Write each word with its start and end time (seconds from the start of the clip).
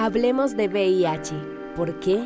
Hablemos 0.00 0.56
de 0.56 0.68
VIH. 0.68 1.34
¿Por 1.74 1.98
qué? 1.98 2.24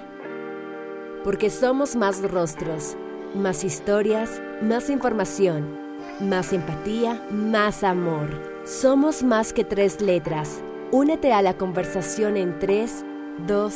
Porque 1.25 1.49
somos 1.49 1.97
más 1.97 2.21
rostros, 2.21 2.99
más 3.35 3.65
historias, 3.65 4.43
más 4.61 4.91
información, 4.91 5.79
más 6.21 6.53
empatía, 6.53 7.27
más 7.31 7.83
amor. 7.83 8.29
Somos 8.67 9.23
más 9.23 9.55
que 9.55 9.65
tres 9.65 10.03
letras. 10.03 10.63
Únete 10.91 11.33
a 11.33 11.41
la 11.41 11.57
conversación 11.57 12.37
en 12.37 12.59
3, 12.59 13.07
2, 13.47 13.75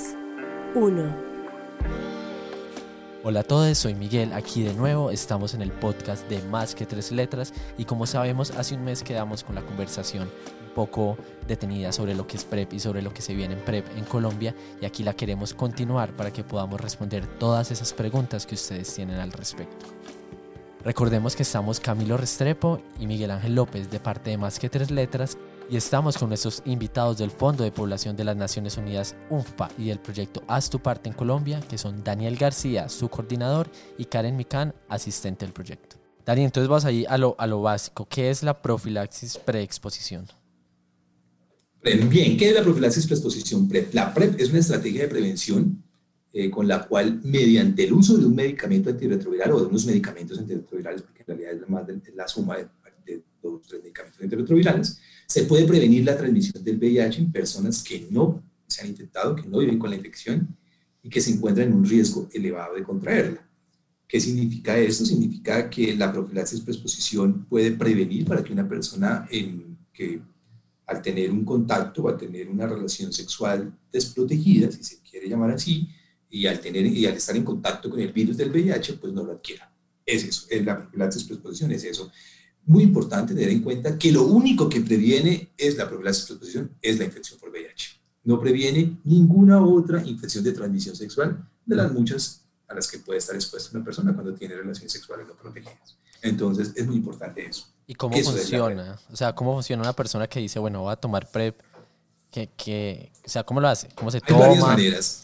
1. 0.74 1.16
Hola 3.24 3.40
a 3.40 3.44
todos, 3.44 3.78
soy 3.78 3.94
Miguel, 3.94 4.34
aquí 4.34 4.62
de 4.62 4.74
nuevo, 4.74 5.10
estamos 5.10 5.54
en 5.54 5.62
el 5.62 5.72
podcast 5.72 6.28
de 6.28 6.42
Más 6.42 6.74
que 6.74 6.84
tres 6.84 7.12
letras 7.12 7.54
y 7.78 7.86
como 7.86 8.04
sabemos 8.04 8.50
hace 8.50 8.74
un 8.74 8.84
mes 8.84 9.02
quedamos 9.02 9.42
con 9.42 9.54
la 9.54 9.62
conversación 9.62 10.28
poco 10.76 11.16
detenida 11.48 11.90
sobre 11.90 12.14
lo 12.14 12.26
que 12.26 12.36
es 12.36 12.44
PrEP 12.44 12.74
y 12.74 12.80
sobre 12.80 13.00
lo 13.00 13.14
que 13.14 13.22
se 13.22 13.34
viene 13.34 13.54
en 13.54 13.60
PrEP 13.60 13.96
en 13.96 14.04
Colombia 14.04 14.54
y 14.78 14.84
aquí 14.84 15.02
la 15.02 15.14
queremos 15.14 15.54
continuar 15.54 16.14
para 16.14 16.30
que 16.30 16.44
podamos 16.44 16.78
responder 16.78 17.26
todas 17.38 17.70
esas 17.70 17.94
preguntas 17.94 18.44
que 18.44 18.56
ustedes 18.56 18.94
tienen 18.94 19.18
al 19.18 19.32
respecto. 19.32 19.86
Recordemos 20.84 21.34
que 21.34 21.44
estamos 21.44 21.80
Camilo 21.80 22.18
Restrepo 22.18 22.82
y 23.00 23.06
Miguel 23.06 23.30
Ángel 23.30 23.54
López 23.54 23.90
de 23.90 23.98
parte 24.00 24.30
de 24.30 24.36
Más 24.36 24.58
que 24.58 24.68
Tres 24.68 24.90
Letras 24.90 25.38
y 25.70 25.78
estamos 25.78 26.18
con 26.18 26.28
nuestros 26.28 26.62
invitados 26.66 27.16
del 27.16 27.30
Fondo 27.30 27.64
de 27.64 27.72
Población 27.72 28.14
de 28.14 28.24
las 28.24 28.36
Naciones 28.36 28.76
Unidas 28.76 29.16
UNFPA 29.30 29.70
y 29.78 29.88
del 29.88 29.98
proyecto 29.98 30.42
Haz 30.46 30.68
tu 30.68 30.78
parte 30.78 31.08
en 31.08 31.14
Colombia, 31.14 31.60
que 31.68 31.78
son 31.78 32.04
Daniel 32.04 32.36
García, 32.36 32.90
su 32.90 33.08
coordinador, 33.08 33.68
y 33.96 34.04
Karen 34.04 34.36
Micán, 34.36 34.74
asistente 34.88 35.46
del 35.46 35.54
proyecto. 35.54 35.96
Daniel, 36.24 36.46
entonces 36.46 36.68
vas 36.68 36.84
ahí 36.84 37.06
a 37.08 37.18
lo, 37.18 37.34
a 37.38 37.46
lo 37.46 37.62
básico. 37.62 38.06
¿Qué 38.08 38.30
es 38.30 38.42
la 38.42 38.60
profilaxis 38.62 39.38
preexposición? 39.38 40.26
Bien, 41.86 42.36
¿qué 42.36 42.48
es 42.48 42.54
la 42.54 42.64
profilaxis 42.64 43.06
preexposición 43.06 43.68
PrEP? 43.68 43.94
La 43.94 44.12
PrEP 44.12 44.40
es 44.40 44.50
una 44.50 44.58
estrategia 44.58 45.02
de 45.02 45.08
prevención 45.08 45.84
eh, 46.32 46.50
con 46.50 46.66
la 46.66 46.84
cual, 46.88 47.20
mediante 47.22 47.84
el 47.84 47.92
uso 47.92 48.18
de 48.18 48.26
un 48.26 48.34
medicamento 48.34 48.90
antirretroviral 48.90 49.52
o 49.52 49.60
de 49.60 49.66
unos 49.66 49.86
medicamentos 49.86 50.36
antirretrovirales, 50.36 51.02
porque 51.02 51.22
en 51.22 51.26
realidad 51.28 51.62
es 51.62 51.70
más 51.70 51.86
de, 51.86 52.00
la 52.16 52.26
suma 52.26 52.56
de, 52.56 52.66
de 53.06 53.22
dos 53.40 53.62
tres 53.68 53.82
medicamentos 53.84 54.20
antirretrovirales, 54.20 54.98
se 55.28 55.44
puede 55.44 55.64
prevenir 55.64 56.04
la 56.04 56.16
transmisión 56.16 56.64
del 56.64 56.76
VIH 56.76 57.20
en 57.20 57.30
personas 57.30 57.84
que 57.84 58.08
no 58.10 58.42
se 58.66 58.82
han 58.82 58.88
infectado, 58.88 59.36
que 59.36 59.48
no 59.48 59.58
viven 59.58 59.78
con 59.78 59.90
la 59.90 59.96
infección 59.96 60.56
y 61.04 61.08
que 61.08 61.20
se 61.20 61.30
encuentran 61.30 61.68
en 61.68 61.74
un 61.74 61.84
riesgo 61.84 62.28
elevado 62.32 62.74
de 62.74 62.82
contraerla. 62.82 63.48
¿Qué 64.08 64.20
significa 64.20 64.76
esto? 64.76 65.04
Significa 65.04 65.70
que 65.70 65.94
la 65.94 66.12
profilaxis 66.12 66.62
preexposición 66.62 67.44
puede 67.44 67.70
prevenir 67.70 68.24
para 68.24 68.42
que 68.42 68.52
una 68.52 68.68
persona 68.68 69.28
que 69.92 70.20
al 70.86 71.02
tener 71.02 71.30
un 71.30 71.44
contacto 71.44 72.02
o 72.02 72.08
al 72.08 72.16
tener 72.16 72.48
una 72.48 72.66
relación 72.66 73.12
sexual 73.12 73.76
desprotegida, 73.92 74.70
si 74.70 74.84
se 74.84 75.00
quiere 75.00 75.28
llamar 75.28 75.50
así, 75.50 75.88
y 76.30 76.46
al, 76.46 76.60
tener, 76.60 76.86
y 76.86 77.06
al 77.06 77.14
estar 77.14 77.36
en 77.36 77.44
contacto 77.44 77.90
con 77.90 78.00
el 78.00 78.12
virus 78.12 78.36
del 78.36 78.50
VIH, 78.50 78.94
pues 78.94 79.12
no 79.12 79.24
lo 79.24 79.32
adquiera. 79.32 79.72
Es 80.04 80.24
eso, 80.24 80.46
es 80.48 80.64
la 80.64 80.78
profilaxis 80.78 81.24
preexposición, 81.24 81.72
es 81.72 81.84
eso. 81.84 82.10
Muy 82.64 82.84
importante 82.84 83.34
tener 83.34 83.50
en 83.50 83.62
cuenta 83.62 83.98
que 83.98 84.12
lo 84.12 84.24
único 84.24 84.68
que 84.68 84.80
previene 84.80 85.50
es 85.56 85.76
la 85.76 85.88
profilaxis 85.88 86.26
preexposición, 86.26 86.70
es 86.80 86.98
la 86.98 87.04
infección 87.04 87.38
por 87.40 87.50
VIH. 87.50 88.00
No 88.24 88.40
previene 88.40 88.98
ninguna 89.04 89.64
otra 89.64 90.04
infección 90.04 90.44
de 90.44 90.52
transmisión 90.52 90.94
sexual 90.94 91.48
de 91.64 91.76
las 91.76 91.92
muchas 91.92 92.44
a 92.68 92.74
las 92.74 92.90
que 92.90 92.98
puede 92.98 93.18
estar 93.18 93.34
expuesta 93.34 93.70
una 93.76 93.84
persona 93.84 94.12
cuando 94.12 94.34
tiene 94.34 94.56
relaciones 94.56 94.92
sexuales 94.92 95.26
no 95.26 95.34
protegidas. 95.36 95.96
Entonces, 96.22 96.72
es 96.74 96.86
muy 96.86 96.96
importante 96.96 97.46
eso. 97.46 97.68
¿Y 97.86 97.94
cómo 97.94 98.16
funciona? 98.16 98.98
O 99.12 99.16
sea, 99.16 99.34
¿cómo 99.34 99.54
funciona 99.54 99.82
una 99.82 99.92
persona 99.92 100.26
que 100.26 100.40
dice, 100.40 100.58
bueno, 100.58 100.82
voy 100.82 100.92
a 100.92 100.96
tomar 100.96 101.30
PrEP? 101.30 101.60
Que, 102.30 102.50
que, 102.56 103.12
o 103.24 103.28
sea, 103.28 103.44
¿cómo 103.44 103.60
lo 103.60 103.68
hace? 103.68 103.88
¿Cómo 103.94 104.10
se 104.10 104.20
toma? 104.20 104.44
Hay 104.44 104.48
varias 104.48 104.66
maneras. 104.66 105.22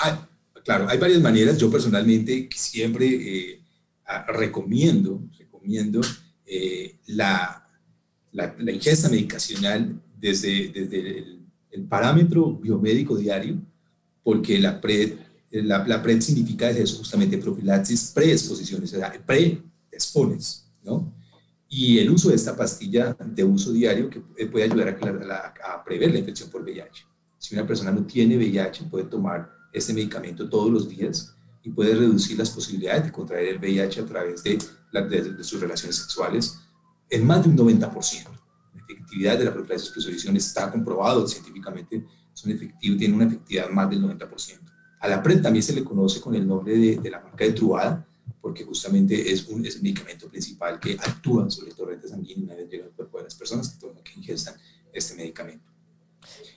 claro, 0.64 0.88
hay 0.88 0.98
varias 0.98 1.20
maneras. 1.20 1.58
Yo 1.58 1.70
personalmente 1.70 2.48
siempre 2.54 3.06
eh, 3.06 3.62
recomiendo, 4.28 5.20
recomiendo 5.36 6.00
eh, 6.46 6.98
la, 7.06 7.66
la, 8.30 8.72
ingesta 8.72 9.08
medicacional 9.08 10.00
desde, 10.16 10.68
desde 10.68 11.18
el, 11.70 11.84
parámetro 11.88 12.52
biomédico 12.52 13.16
diario, 13.16 13.56
porque 14.22 14.58
la 14.58 14.80
PrEP, 14.80 15.18
la, 15.50 15.86
la 15.86 16.00
PrEP 16.00 16.20
significa 16.20 16.70
eso, 16.70 16.98
justamente 16.98 17.36
profilaxis, 17.38 18.12
preexposiciones, 18.14 18.94
o 18.94 18.98
sea, 18.98 19.12
pre-expones, 19.26 20.66
¿no? 20.82 21.12
Y 21.74 21.98
el 22.00 22.10
uso 22.10 22.28
de 22.28 22.34
esta 22.34 22.54
pastilla 22.54 23.16
de 23.18 23.44
uso 23.44 23.72
diario 23.72 24.10
que 24.10 24.20
puede 24.46 24.66
ayudar 24.66 24.88
a, 24.88 25.72
a, 25.72 25.82
prever 25.82 26.12
la 26.12 26.18
infección 26.18 26.50
por 26.50 26.60
VIH. 26.60 27.06
Si 27.38 27.54
una 27.54 27.66
persona 27.66 27.90
no 27.90 28.04
tiene 28.04 28.36
VIH, 28.36 28.90
puede 28.90 29.06
tomar 29.06 29.50
este 29.72 29.94
medicamento 29.94 30.50
todos 30.50 30.70
los 30.70 30.86
días 30.86 31.34
y 31.62 31.70
puede 31.70 31.94
reducir 31.94 32.36
las 32.38 32.50
posibilidades 32.50 33.04
de 33.04 33.12
contraer 33.12 33.48
el 33.48 33.58
VIH 33.58 34.02
a 34.02 34.04
través 34.04 34.42
de, 34.42 34.58
de, 34.92 35.42
sus 35.44 35.62
relaciones 35.62 35.96
sexuales 35.96 36.58
en 37.08 37.26
más 37.26 37.42
de 37.42 37.48
un 37.48 37.56
90%. 37.56 37.90
La 38.74 38.82
efectividad 38.82 39.38
de 39.38 39.46
la 39.46 39.54
profilaxis 39.54 39.92
prevención 39.92 40.36
está 40.36 40.70
comprobado 40.70 41.26
científicamente, 41.26 42.04
son 42.34 42.52
efectivos, 42.52 42.98
tiene 42.98 43.14
una 43.14 43.24
efectividad 43.24 43.70
más 43.70 43.88
del 43.88 44.02
90%. 44.02 44.60
A 45.00 45.08
la 45.08 45.22
PrEP 45.22 45.40
también 45.40 45.62
se 45.62 45.72
le 45.72 45.82
conoce 45.82 46.20
con 46.20 46.34
el 46.34 46.46
nombre 46.46 46.76
de, 46.76 46.96
de 46.98 47.10
la 47.10 47.22
marca 47.22 47.44
de 47.44 47.52
Truvada, 47.52 48.06
porque 48.42 48.64
justamente 48.64 49.32
es, 49.32 49.46
un, 49.46 49.64
es 49.64 49.76
el 49.76 49.82
medicamento 49.82 50.28
principal 50.28 50.80
que 50.80 50.94
actúa 50.94 51.48
sobre 51.48 51.70
el 51.70 51.76
torrente 51.76 52.08
sanguíneo 52.08 52.44
una 52.44 52.56
vez 52.56 52.68
llega 52.68 52.84
al 52.84 52.90
cuerpo 52.90 53.18
de 53.18 53.24
las 53.24 53.36
personas 53.36 53.68
que, 53.68 53.86
que 54.02 54.18
ingestan 54.18 54.54
este 54.92 55.14
medicamento. 55.14 55.72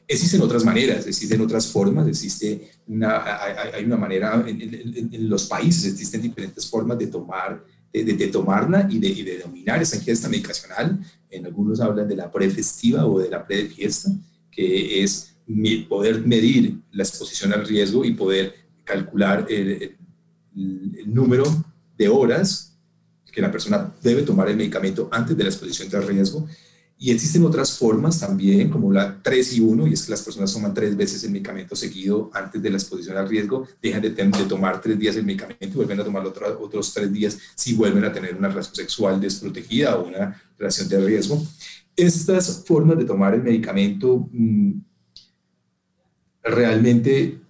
Existen 0.08 0.42
otras 0.42 0.66
maneras, 0.66 1.08
existen 1.08 1.42
otras 1.42 1.68
formas, 1.68 2.08
existe 2.08 2.72
una, 2.88 3.44
hay, 3.74 3.86
una 3.86 3.98
manera, 3.98 4.44
en, 4.48 5.30
los 5.30 5.46
países 5.46 5.94
existen 5.94 6.22
diferentes 6.22 6.68
formas 6.68 6.98
de 6.98 7.08
tomar, 7.08 7.64
de, 7.92 8.04
de, 8.04 8.28
tomarla 8.28 8.88
y 8.90 9.00
de, 9.00 9.08
y 9.08 9.24
de 9.24 9.40
dominar 9.40 9.82
esa 9.82 9.96
ingesta 9.96 10.28
medicacional. 10.28 11.00
En 11.30 11.46
algunos 11.46 11.80
hablan 11.80 12.08
de 12.08 12.16
la 12.16 12.32
pre-festiva 12.32 13.06
o 13.06 13.20
de 13.20 13.30
la 13.30 13.46
pre-fiesta, 13.46 14.12
que 14.52 15.04
es 15.04 15.36
poder 15.88 16.26
medir 16.26 16.80
la 16.92 17.04
exposición 17.04 17.54
al 17.54 17.66
riesgo 17.66 18.06
y 18.06 18.14
poder 18.14 18.54
calcular 18.84 19.48
el, 19.50 19.98
el 20.56 21.14
número 21.14 21.44
de 21.98 22.10
horas 22.10 22.76
que 23.32 23.42
la 23.42 23.52
persona 23.52 23.94
debe 24.02 24.22
tomar 24.22 24.50
el 24.50 24.56
medicamento 24.56 25.10
antes 25.12 25.36
de 25.36 25.44
la 25.44 25.50
exposición 25.50 25.90
de 25.90 26.00
riesgo. 26.02 26.48
Y 26.98 27.12
existen 27.12 27.44
otras 27.44 27.78
formas 27.78 28.22
también, 28.22 28.70
como 28.70 28.92
la 28.94 29.22
3 29.22 29.58
y 29.58 29.60
1, 29.60 29.88
y 29.88 29.94
es 29.94 30.04
que 30.04 30.12
las 30.12 30.22
personas 30.22 30.54
toman 30.54 30.74
tres 30.74 30.96
veces 30.96 31.22
el 31.26 31.32
medicamento 31.32 31.76
seguido 31.76 32.32
antes 32.34 32.62
de 32.62 32.70
la 32.70 32.78
exposición 32.78 33.18
al 33.18 33.28
riesgo, 33.28 33.68
dejan 33.82 34.02
de, 34.02 34.12
tomar 34.48 34.80
tres 34.80 34.98
días 34.98 35.18
el 35.18 35.26
medicamento 35.26 35.66
y 35.66 35.76
vuelven 35.76 36.00
a 36.00 36.06
tomar 36.06 36.26
otros 36.26 36.94
tres 36.94 37.12
días 37.12 37.38
si 37.54 37.74
vuelven 37.74 38.06
a 38.06 38.14
tener 38.14 38.34
una 38.36 38.48
relación 38.48 38.76
sexual 38.76 39.20
desprotegida 39.20 39.98
o 39.98 40.08
una 40.08 40.42
relación 40.58 40.88
de 40.88 41.06
riesgo. 41.06 41.46
Estas 41.98 42.64
formas 42.66 42.98
de 42.98 43.04
tomar 43.04 43.34
el 43.34 43.44
medicamento 43.44 44.30
mm, 44.32 44.72
realmente 46.44 47.42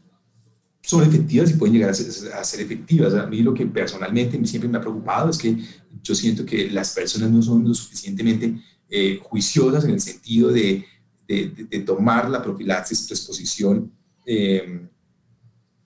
son 0.86 1.04
efectivas 1.04 1.50
y 1.50 1.56
pueden 1.56 1.74
llegar 1.74 1.90
a 1.90 1.94
ser, 1.94 2.62
efectivas. 2.62 3.14
A 3.14 3.26
mí 3.26 3.42
lo 3.42 3.54
que 3.54 3.66
personalmente 3.66 4.44
siempre 4.46 4.70
me 4.70 4.78
ha 4.78 4.82
preocupado 4.82 5.30
es 5.30 5.38
que 5.38 5.58
yo 6.04 6.14
siento 6.14 6.46
que 6.46 6.70
las 6.70 6.94
personas 6.94 7.32
no 7.32 7.42
son 7.42 7.68
lo 7.68 7.74
suficientemente 7.74 8.62
eh, 8.90 9.20
juiciosas 9.24 9.84
en 9.86 9.92
el 9.92 10.00
sentido 10.00 10.52
de, 10.52 10.86
de, 11.28 11.80
tomar 11.86 12.30
la 12.30 12.42
profilaxis 12.42 13.02
preexposición 13.02 13.92
eh, 14.26 14.88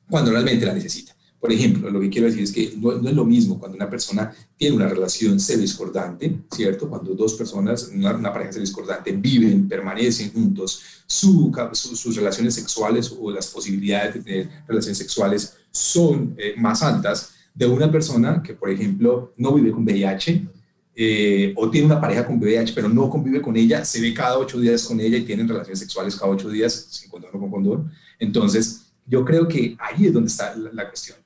cuando 0.09 0.32
realmente 0.32 0.66
la 0.66 0.74
necesitan. 0.74 1.16
Por 1.40 1.54
ejemplo, 1.54 1.90
lo 1.90 2.02
que 2.02 2.10
quiero 2.10 2.28
decir 2.28 2.44
es 2.44 2.52
que 2.52 2.74
no, 2.78 2.92
es 2.92 3.16
lo 3.16 3.24
mismo 3.24 3.58
cuando 3.58 3.78
una 3.78 3.90
persona 3.90 4.34
tiene 4.58 4.76
una 4.76 4.90
relación 4.90 5.38
discordante, 5.38 6.42
¿cierto? 6.52 6.90
Cuando 6.90 7.14
dos 7.14 7.36
personas, 7.36 7.90
una, 7.94 8.14
una 8.14 8.34
pareja 8.34 8.60
discordante, 8.60 9.14
viven, 9.14 9.68
permanecen 9.70 10.34
juntos, 10.34 10.82
su, 11.08 11.52
sus 11.74 12.16
relaciones 12.18 12.56
sexuales 12.56 13.16
o 13.18 13.32
las 13.32 13.47
posibilidades 13.47 14.16
de 14.16 14.22
tener 14.22 14.50
relaciones 14.68 14.97
sexuales 14.97 15.56
son 15.72 16.36
eh, 16.38 16.56
más 16.58 16.84
altas 16.84 17.32
de 17.53 17.66
una 17.66 17.90
persona 17.90 18.44
que, 18.44 18.53
por 18.53 18.70
ejemplo, 18.70 19.34
no 19.38 19.53
vive 19.53 19.72
con 19.72 19.84
VIH 19.84 20.46
eh, 20.94 21.53
o 21.56 21.70
tiene 21.70 21.85
una 21.85 22.02
pareja 22.02 22.28
con 22.28 22.38
VIH, 22.38 22.74
pero 22.74 22.90
no 22.90 23.09
convive 23.09 23.42
con 23.42 23.56
ella, 23.56 23.85
se 23.85 24.02
ve 24.02 24.14
cada 24.14 24.38
ocho 24.38 24.59
días 24.59 24.84
con 24.84 25.00
ella 25.00 25.18
y 25.18 25.24
tienen 25.24 25.47
relaciones 25.47 25.80
sexuales 25.80 26.18
cada 26.18 26.34
ocho 26.34 26.50
días, 26.50 26.88
sin 26.90 27.09
condón 27.09 27.32
o 27.34 27.40
con 27.40 27.50
condón. 27.50 27.92
Entonces, 28.20 28.92
yo 29.06 29.24
creo 29.24 29.47
que 29.47 29.78
ahí 29.80 30.08
es 30.08 30.14
donde 30.14 30.28
está 30.28 30.53
la 30.58 30.90
cuestión 30.90 31.18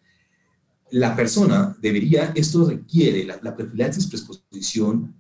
la 0.93 1.15
persona 1.15 1.75
debería, 1.81 2.31
esto 2.35 2.69
requiere, 2.69 3.25
la, 3.25 3.39
la 3.41 3.55
profilaxis 3.55 4.05
preexposición 4.05 5.15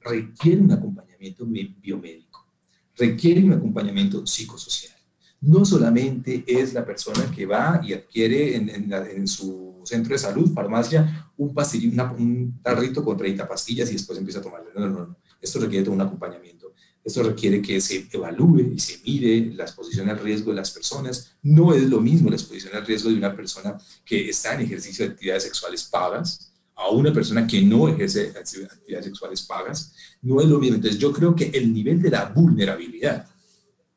requiere 0.00 0.60
un 0.60 0.70
acompañamiento 0.70 1.46
biomédico, 1.46 2.46
requiere 2.94 3.42
un 3.42 3.54
acompañamiento 3.54 4.26
psicosocial. 4.26 4.92
No 5.40 5.64
solamente 5.64 6.44
es 6.46 6.74
la 6.74 6.84
persona 6.84 7.30
que 7.34 7.46
va 7.46 7.80
y 7.82 7.94
adquiere 7.94 8.56
en, 8.56 9.26
su 9.26 9.80
centro 9.86 10.12
de 10.12 10.18
salud, 10.18 10.52
farmacia, 10.52 11.30
un, 11.38 11.54
pastillín, 11.54 11.98
un 12.18 12.60
tarrito 12.62 13.02
con 13.02 13.16
30 13.16 13.48
pastillas 13.48 13.88
y 13.88 13.94
después 13.94 14.18
empieza 14.18 14.40
a 14.40 14.42
tomarlo. 14.42 14.70
No, 14.74 14.88
no, 14.88 15.06
no. 15.06 15.16
Esto 15.40 15.58
requiere 15.58 15.84
todo 15.84 15.94
un 15.94 16.02
acompañamiento. 16.02 16.74
Esto 17.04 17.22
requiere 17.22 17.60
que 17.60 17.80
se 17.80 18.08
evalúe 18.10 18.72
y 18.74 18.78
se 18.78 18.98
mire 19.04 19.54
la 19.54 19.64
exposición 19.64 20.08
al 20.08 20.18
riesgo 20.18 20.50
de 20.50 20.56
las 20.56 20.70
personas. 20.70 21.32
No 21.42 21.74
es 21.74 21.82
lo 21.82 22.00
mismo 22.00 22.30
la 22.30 22.36
exposición 22.36 22.74
al 22.74 22.86
riesgo 22.86 23.10
de 23.10 23.16
una 23.16 23.36
persona 23.36 23.78
que 24.04 24.30
está 24.30 24.54
en 24.54 24.62
ejercicio 24.62 25.04
de 25.04 25.12
actividades 25.12 25.42
sexuales 25.42 25.84
pagas 25.84 26.50
a 26.74 26.88
una 26.88 27.12
persona 27.12 27.46
que 27.46 27.60
no 27.60 27.88
ejerce 27.88 28.30
actividades 28.30 29.04
sexuales 29.04 29.42
pagas. 29.42 29.92
No 30.22 30.40
es 30.40 30.48
lo 30.48 30.58
mismo. 30.58 30.76
Entonces 30.76 30.98
yo 30.98 31.12
creo 31.12 31.36
que 31.36 31.50
el 31.52 31.72
nivel 31.72 32.00
de 32.00 32.10
la 32.10 32.24
vulnerabilidad 32.26 33.28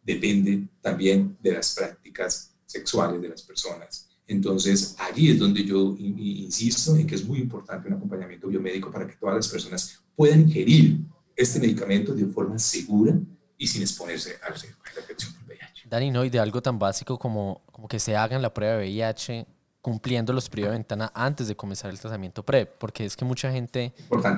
depende 0.04 0.68
también 0.82 1.38
de 1.42 1.54
las 1.54 1.74
prácticas 1.76 2.52
sexuales 2.66 3.22
de 3.22 3.30
las 3.30 3.42
personas. 3.42 4.08
Entonces, 4.28 4.96
allí 5.00 5.32
es 5.32 5.40
donde 5.40 5.64
yo 5.64 5.96
insisto 5.98 6.98
en 6.98 7.08
que 7.08 7.16
es 7.16 7.26
muy 7.26 7.40
importante 7.40 7.88
un 7.88 7.94
acompañamiento 7.94 8.50
biomédico 8.50 8.92
para 8.92 9.08
que 9.08 9.16
todas 9.16 9.36
las 9.36 9.48
personas 9.48 10.00
puedan 10.16 10.42
ingerir 10.42 11.00
este 11.38 11.60
medicamento 11.60 12.14
de 12.14 12.26
forma 12.26 12.60
segura 12.60 13.14
y 13.58 13.68
sin 13.68 13.84
exponerse 13.84 14.38
a 14.44 14.50
la 14.50 14.56
infección 14.56 15.34
del 15.34 15.58
VIH. 15.58 15.84
Dani, 15.90 16.12
no, 16.12 16.26
y 16.26 16.30
de 16.30 16.40
algo 16.40 16.62
tan 16.62 16.78
básico 16.80 17.18
como, 17.18 17.62
como 17.72 17.88
que 17.88 18.00
se 18.00 18.16
hagan 18.18 18.42
la 18.42 18.54
prueba 18.54 18.78
de 18.78 18.80
VIH 18.80 19.46
cumpliendo 19.82 20.34
los 20.34 20.50
periodos 20.50 20.74
de 20.74 20.80
ventana 20.80 21.12
antes 21.14 21.48
de 21.48 21.56
comenzar 21.56 21.92
el 21.92 22.00
tratamiento 22.00 22.44
PrEP, 22.44 22.78
porque 22.78 23.06
es 23.06 23.16
que 23.16 23.24
mucha 23.24 23.50
gente 23.52 23.94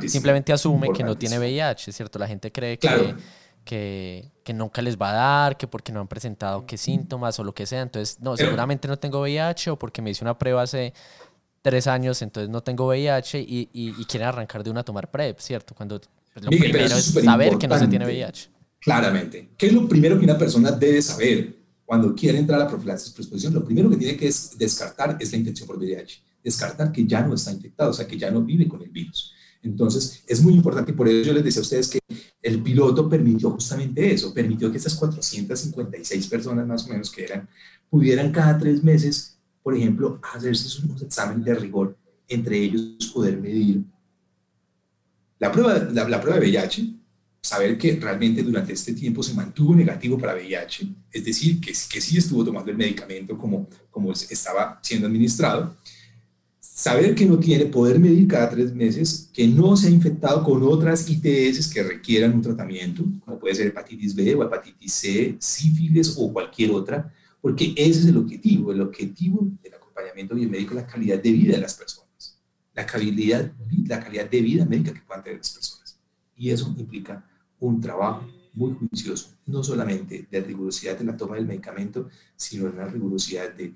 simplemente 0.08 0.54
asume 0.54 0.92
que 0.92 1.04
no 1.04 1.18
tiene 1.18 1.40
VIH, 1.40 1.92
¿cierto? 1.92 2.20
La 2.20 2.28
gente 2.28 2.52
cree 2.52 2.78
que 2.78 3.16
que, 3.64 4.32
que, 4.44 4.54
nunca 4.54 4.82
les 4.82 4.98
va 4.98 5.12
a 5.12 5.14
dar, 5.14 5.58
que 5.58 5.68
porque 5.68 5.92
no 5.92 6.00
han 6.00 6.08
presentado 6.08 6.66
qué 6.66 6.78
síntomas 6.78 7.38
o 7.40 7.44
lo 7.44 7.54
que 7.54 7.68
sea. 7.68 7.82
Entonces, 7.82 8.20
no, 8.20 8.36
seguramente 8.36 8.88
no 8.88 8.98
tengo 8.98 9.22
VIH 9.22 9.72
o 9.72 9.78
porque 9.78 10.02
me 10.02 10.10
hice 10.10 10.24
una 10.24 10.40
prueba 10.40 10.64
hace 10.64 10.94
tres 11.62 11.86
años, 11.86 12.22
entonces 12.22 12.50
no 12.50 12.62
tengo 12.62 12.88
VIH 12.88 13.40
y, 13.42 13.70
y, 13.72 14.06
quieren 14.06 14.30
arrancar 14.30 14.64
de 14.64 14.72
una 14.72 14.82
a 14.82 14.84
tomar 14.84 15.12
PrEP, 15.12 15.40
¿cierto? 15.40 15.76
Cuando 15.76 16.02
pues, 16.48 16.60
lo 16.60 16.64
primero 16.64 16.96
es, 16.96 17.06
saber 17.06 17.58
que 17.58 17.68
no 17.68 17.80
se 17.80 17.88
tiene 17.88 18.06
VIH. 18.06 18.50
Claramente. 18.80 19.50
¿Qué 19.58 19.68
es 19.68 19.74
lo 19.74 19.88
primero 19.88 20.18
que 20.18 20.26
una 20.26 20.38
persona 20.38 20.72
debe 20.72 21.02
saber 21.02 21.56
cuando 21.86 22.16
quiere 22.16 22.38
entrar 22.38 22.62
a 22.62 22.64
la 22.66 22.70
profilaxis 22.70 23.18
exposición? 23.18 23.54
Lo 23.54 23.64
primero 23.64 23.90
que 23.90 23.98
tiene 23.98 24.18
que 24.18 24.32
descartar 24.58 25.18
es 25.20 25.32
la 25.32 25.38
infección 25.38 25.68
por 25.68 25.78
VIH. 25.78 26.22
Descartar 26.44 26.92
que 26.92 27.06
ya 27.06 27.22
no 27.26 27.34
está 27.34 27.52
infectado, 27.52 27.92
o 27.92 27.94
sea, 27.94 28.08
que 28.08 28.18
ya 28.18 28.32
no 28.32 28.42
vive 28.42 28.68
con 28.68 28.82
el 28.82 28.90
virus. 28.90 29.34
Entonces, 29.62 30.24
es 30.26 30.42
muy 30.42 30.54
importante 30.54 30.92
y 30.92 30.96
por 30.96 31.08
eso 31.08 31.28
yo 31.28 31.34
les 31.34 31.44
decía 31.44 31.60
a 31.60 31.64
ustedes 31.64 31.90
que 31.90 32.00
el 32.42 32.64
piloto 32.64 33.10
permitió 33.10 33.52
justamente 33.52 34.14
eso, 34.14 34.34
permitió 34.34 34.72
que 34.72 34.78
estas 34.78 34.96
456 34.96 36.28
personas 36.28 36.66
más 36.66 36.86
o 36.86 36.90
menos 36.90 37.12
que 37.12 37.26
eran, 37.26 37.50
pudieran 37.90 38.32
cada 38.32 38.58
tres 38.58 38.82
meses, 38.82 39.38
por 39.62 39.76
ejemplo, 39.76 40.20
hacerse 40.34 40.82
unos 40.86 41.02
exámenes 41.02 41.44
de 41.44 41.56
rigor, 41.56 41.98
entre 42.30 42.58
ellos 42.58 43.12
poder 43.14 43.38
medir 43.38 43.84
la 45.40 45.52
prueba, 45.52 45.78
la, 45.92 46.22
prueba 46.22 46.40
de 46.40 46.48
VIH, 46.48 46.94
saber 47.42 47.78
que 47.78 47.96
realmente 47.96 48.44
durante 48.44 48.74
este 48.74 48.94
tiempo 48.94 49.24
se 49.24 49.34
mantuvo 49.34 49.74
negativo 49.74 50.18
para 50.18 50.36
VIH, 50.36 50.88
es 51.12 51.24
decir, 51.24 51.60
que, 51.60 51.72
que 51.72 52.02
sí 52.02 52.18
estuvo 52.18 52.44
tomando 52.44 52.70
el 52.70 52.78
medicamento 52.78 53.38
como, 53.38 53.68
como 53.90 54.12
estaba 54.12 54.80
siendo 54.84 55.08
administrado, 55.08 55.76
saber 56.80 57.14
que 57.14 57.26
no 57.26 57.38
tiene, 57.38 57.66
poder 57.66 58.00
medir 58.00 58.26
cada 58.26 58.50
tres 58.50 58.74
meses, 58.74 59.30
que 59.34 59.46
no 59.46 59.76
se 59.76 59.88
ha 59.88 59.90
infectado 59.90 60.46
con 60.46 60.64
otras 60.64 61.10
ITS 61.10 61.68
que 61.68 61.84
requieran 61.84 62.34
un 62.34 62.42
tratamiento, 62.42 63.04
como 63.26 63.38
puede 63.38 63.56
ser 63.56 63.68
hepatitis 63.68 64.16
B 64.16 64.34
o 64.36 64.44
hepatitis 64.44 64.94
C, 64.94 65.36
sífilis 65.40 66.16
o 66.18 66.32
cualquier 66.32 66.72
otra, 66.72 67.14
porque 67.42 67.74
ese 67.76 68.00
es 68.00 68.06
el 68.06 68.16
objetivo. 68.16 68.72
El 68.72 68.80
objetivo 68.80 69.46
del 69.62 69.74
acompañamiento 69.74 70.36
biomédico 70.36 70.72
es 70.72 70.76
la 70.78 70.88
calidad 70.88 71.22
de 71.22 71.32
vida 71.34 71.56
de 71.56 71.62
las 71.62 71.74
personas, 71.74 72.09
la 72.80 72.86
calidad, 72.86 74.30
de 74.30 74.42
vida 74.42 74.66
médica 74.66 74.94
que 74.94 75.02
puedan 75.02 75.24
tener 75.24 75.40
las 75.40 75.52
personas. 75.52 76.00
Y 76.36 76.50
eso 76.50 76.74
implica 76.78 77.26
un 77.60 77.82
trabajo 77.82 78.26
muy 78.54 78.74
juicioso, 78.74 79.32
no 79.46 79.64
solamente 79.64 80.28
de 80.30 80.42
rigurosidad 80.42 81.00
en 81.00 81.08
la 81.08 81.18
toma 81.18 81.36
del 81.36 81.46
medicamento, 81.46 82.10
sino 82.36 82.68
en 82.68 82.78
la 82.78 82.88
rigurosidad 82.88 83.54
de, 83.54 83.74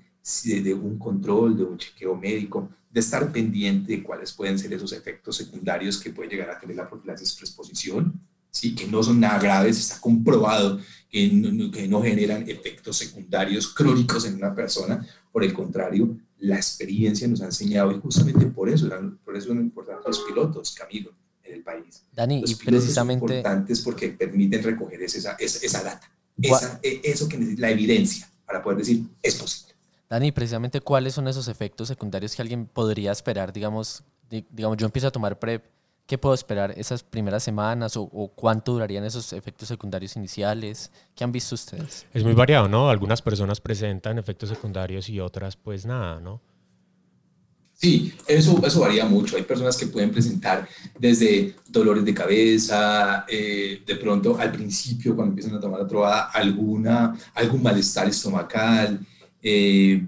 de 0.62 0.74
un 0.74 0.98
control, 0.98 1.56
de 1.56 1.64
un 1.64 1.78
chequeo 1.78 2.16
médico, 2.16 2.70
de 2.90 3.00
estar 3.00 3.30
pendiente 3.32 3.96
de 3.96 4.02
cuáles 4.02 4.32
pueden 4.32 4.58
ser 4.58 4.72
esos 4.72 4.92
efectos 4.92 5.36
secundarios 5.36 5.98
que 5.98 6.10
puede 6.10 6.30
llegar 6.30 6.50
a 6.50 6.58
tener 6.58 6.76
la 6.76 6.88
profilaxis 6.88 7.36
exposición, 7.40 8.20
¿sí? 8.50 8.74
que 8.74 8.86
no 8.86 9.02
son 9.02 9.20
nada 9.20 9.38
graves, 9.38 9.78
está 9.78 10.00
comprobado 10.00 10.78
que 11.10 11.28
no, 11.28 11.70
que 11.70 11.88
no 11.88 12.02
generan 12.02 12.48
efectos 12.48 12.96
secundarios 12.96 13.68
crónicos 13.74 14.24
en 14.26 14.36
una 14.36 14.54
persona, 14.54 15.04
por 15.32 15.42
el 15.42 15.52
contrario, 15.52 16.16
la 16.44 16.56
experiencia 16.56 17.26
nos 17.26 17.40
ha 17.40 17.46
enseñado 17.46 17.90
y 17.92 18.00
justamente 18.00 18.46
por 18.46 18.68
eso, 18.68 18.88
por 19.24 19.36
eso 19.36 19.48
son 19.48 19.58
importantes 19.58 20.06
los 20.06 20.20
pilotos, 20.20 20.74
Camilo, 20.74 21.10
en 21.42 21.54
el 21.54 21.62
país. 21.62 22.04
Dani, 22.12 22.42
los 22.42 22.50
y 22.50 22.54
precisamente... 22.56 23.26
Son 23.26 23.36
importantes 23.38 23.80
porque 23.80 24.08
permiten 24.10 24.62
recoger 24.62 25.02
esa, 25.02 25.32
esa, 25.38 25.64
esa 25.64 25.82
data, 25.82 26.10
esa, 26.40 26.78
e, 26.82 27.00
eso 27.04 27.28
que 27.28 27.38
necesita, 27.38 27.62
la 27.62 27.70
evidencia 27.70 28.30
para 28.44 28.62
poder 28.62 28.78
decir 28.78 29.04
es 29.22 29.36
posible. 29.36 29.74
Dani, 30.10 30.32
precisamente 30.32 30.80
cuáles 30.80 31.14
son 31.14 31.28
esos 31.28 31.48
efectos 31.48 31.88
secundarios 31.88 32.36
que 32.36 32.42
alguien 32.42 32.66
podría 32.66 33.10
esperar, 33.10 33.52
digamos, 33.52 34.04
digamos, 34.28 34.76
yo 34.76 34.86
empiezo 34.86 35.08
a 35.08 35.10
tomar 35.10 35.38
PrEP, 35.38 35.64
¿qué 36.06 36.18
puedo 36.18 36.34
esperar 36.34 36.74
esas 36.76 37.02
primeras 37.02 37.42
semanas 37.42 37.96
o, 37.96 38.32
cuánto 38.34 38.72
durarían 38.72 39.04
esos 39.04 39.32
efectos 39.32 39.68
secundarios 39.68 40.16
iniciales? 40.16 40.90
¿Qué 41.14 41.24
han 41.24 41.32
visto 41.32 41.54
ustedes? 41.54 42.06
Es 42.12 42.24
muy 42.24 42.34
variado, 42.34 42.68
¿no? 42.68 42.90
Algunas 42.90 43.22
personas 43.22 43.60
presentan 43.60 44.18
efectos 44.18 44.48
secundarios 44.48 45.08
y 45.08 45.20
otras 45.20 45.56
pues 45.56 45.86
nada, 45.86 46.20
¿no? 46.20 46.40
Sí, 47.72 48.14
eso, 48.28 48.64
eso 48.64 48.80
varía 48.80 49.04
mucho. 49.04 49.36
Hay 49.36 49.42
personas 49.42 49.76
que 49.76 49.88
pueden 49.88 50.10
presentar 50.10 50.66
desde 50.98 51.56
dolores 51.68 52.04
de 52.04 52.14
cabeza, 52.14 53.26
eh, 53.28 53.82
de 53.84 53.96
pronto 53.96 54.38
al 54.38 54.52
principio 54.52 55.14
cuando 55.16 55.32
empiezan 55.32 55.56
a 55.56 55.60
tomar 55.60 55.80
la 55.80 55.86
trovada, 55.86 56.30
alguna, 56.30 57.18
algún 57.34 57.62
malestar 57.62 58.08
estomacal, 58.08 59.04
eh, 59.42 60.06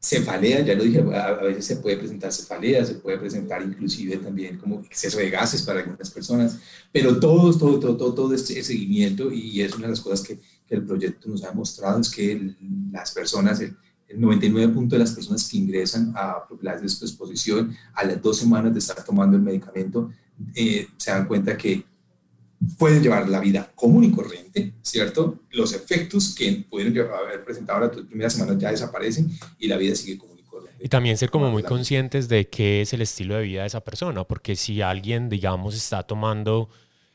cefalea, 0.00 0.60
ya 0.64 0.74
lo 0.74 0.84
dije, 0.84 1.00
a, 1.00 1.32
veces 1.34 1.66
se 1.66 1.76
puede 1.76 1.98
presentar 1.98 2.32
cefalea, 2.32 2.84
se 2.84 2.94
puede 2.94 3.18
presentar 3.18 3.62
inclusive 3.62 4.16
también 4.16 4.56
como 4.56 4.80
exceso 4.80 5.18
de 5.18 5.28
gases 5.28 5.62
para 5.62 5.80
algunas 5.80 6.10
personas, 6.10 6.58
pero 6.90 7.20
todo, 7.20 7.56
todo, 7.56 7.78
todo, 7.78 7.96
todo, 7.96 8.14
todo 8.14 8.34
este 8.34 8.62
seguimiento 8.62 9.30
y 9.30 9.60
es 9.60 9.74
una 9.74 9.86
de 9.86 9.90
las 9.90 10.00
cosas 10.00 10.26
que, 10.26 10.38
que, 10.66 10.74
el 10.74 10.86
proyecto 10.86 11.28
nos 11.28 11.44
ha 11.44 11.52
mostrado, 11.52 12.00
es 12.00 12.08
que 12.08 12.54
las 12.90 13.12
personas, 13.12 13.60
el, 13.60 13.76
99% 14.12 14.88
de 14.88 14.98
las 14.98 15.12
personas 15.12 15.48
que 15.48 15.58
ingresan 15.58 16.12
a 16.16 16.44
profilaxis 16.48 16.98
de 16.98 17.06
exposición 17.06 17.76
a 17.94 18.04
las 18.04 18.20
dos 18.20 18.38
semanas 18.38 18.72
de 18.72 18.80
estar 18.80 19.04
tomando 19.04 19.36
el 19.36 19.42
medicamento, 19.42 20.10
eh, 20.52 20.88
se 20.96 21.12
dan 21.12 21.28
cuenta 21.28 21.56
que 21.56 21.84
pueden 22.78 23.02
llevar 23.02 23.28
la 23.28 23.40
vida 23.40 23.70
común 23.74 24.04
y 24.04 24.10
corriente, 24.10 24.74
¿cierto? 24.82 25.38
Los 25.50 25.72
efectos 25.72 26.34
que 26.34 26.64
pueden 26.68 26.96
haber 26.98 27.44
presentado 27.44 27.80
las 27.80 27.90
primeras 27.90 28.34
semanas 28.34 28.58
ya 28.58 28.70
desaparecen 28.70 29.30
y 29.58 29.68
la 29.68 29.76
vida 29.76 29.94
sigue 29.94 30.18
común 30.18 30.38
y 30.38 30.42
corriente. 30.42 30.84
Y 30.84 30.88
también 30.88 31.16
ser 31.16 31.30
como 31.30 31.50
muy 31.50 31.62
conscientes 31.62 32.28
de 32.28 32.48
qué 32.48 32.82
es 32.82 32.92
el 32.92 33.02
estilo 33.02 33.36
de 33.36 33.42
vida 33.42 33.62
de 33.62 33.68
esa 33.68 33.80
persona, 33.80 34.24
porque 34.24 34.56
si 34.56 34.82
alguien, 34.82 35.28
digamos, 35.28 35.74
está 35.74 36.02
tomando 36.02 36.68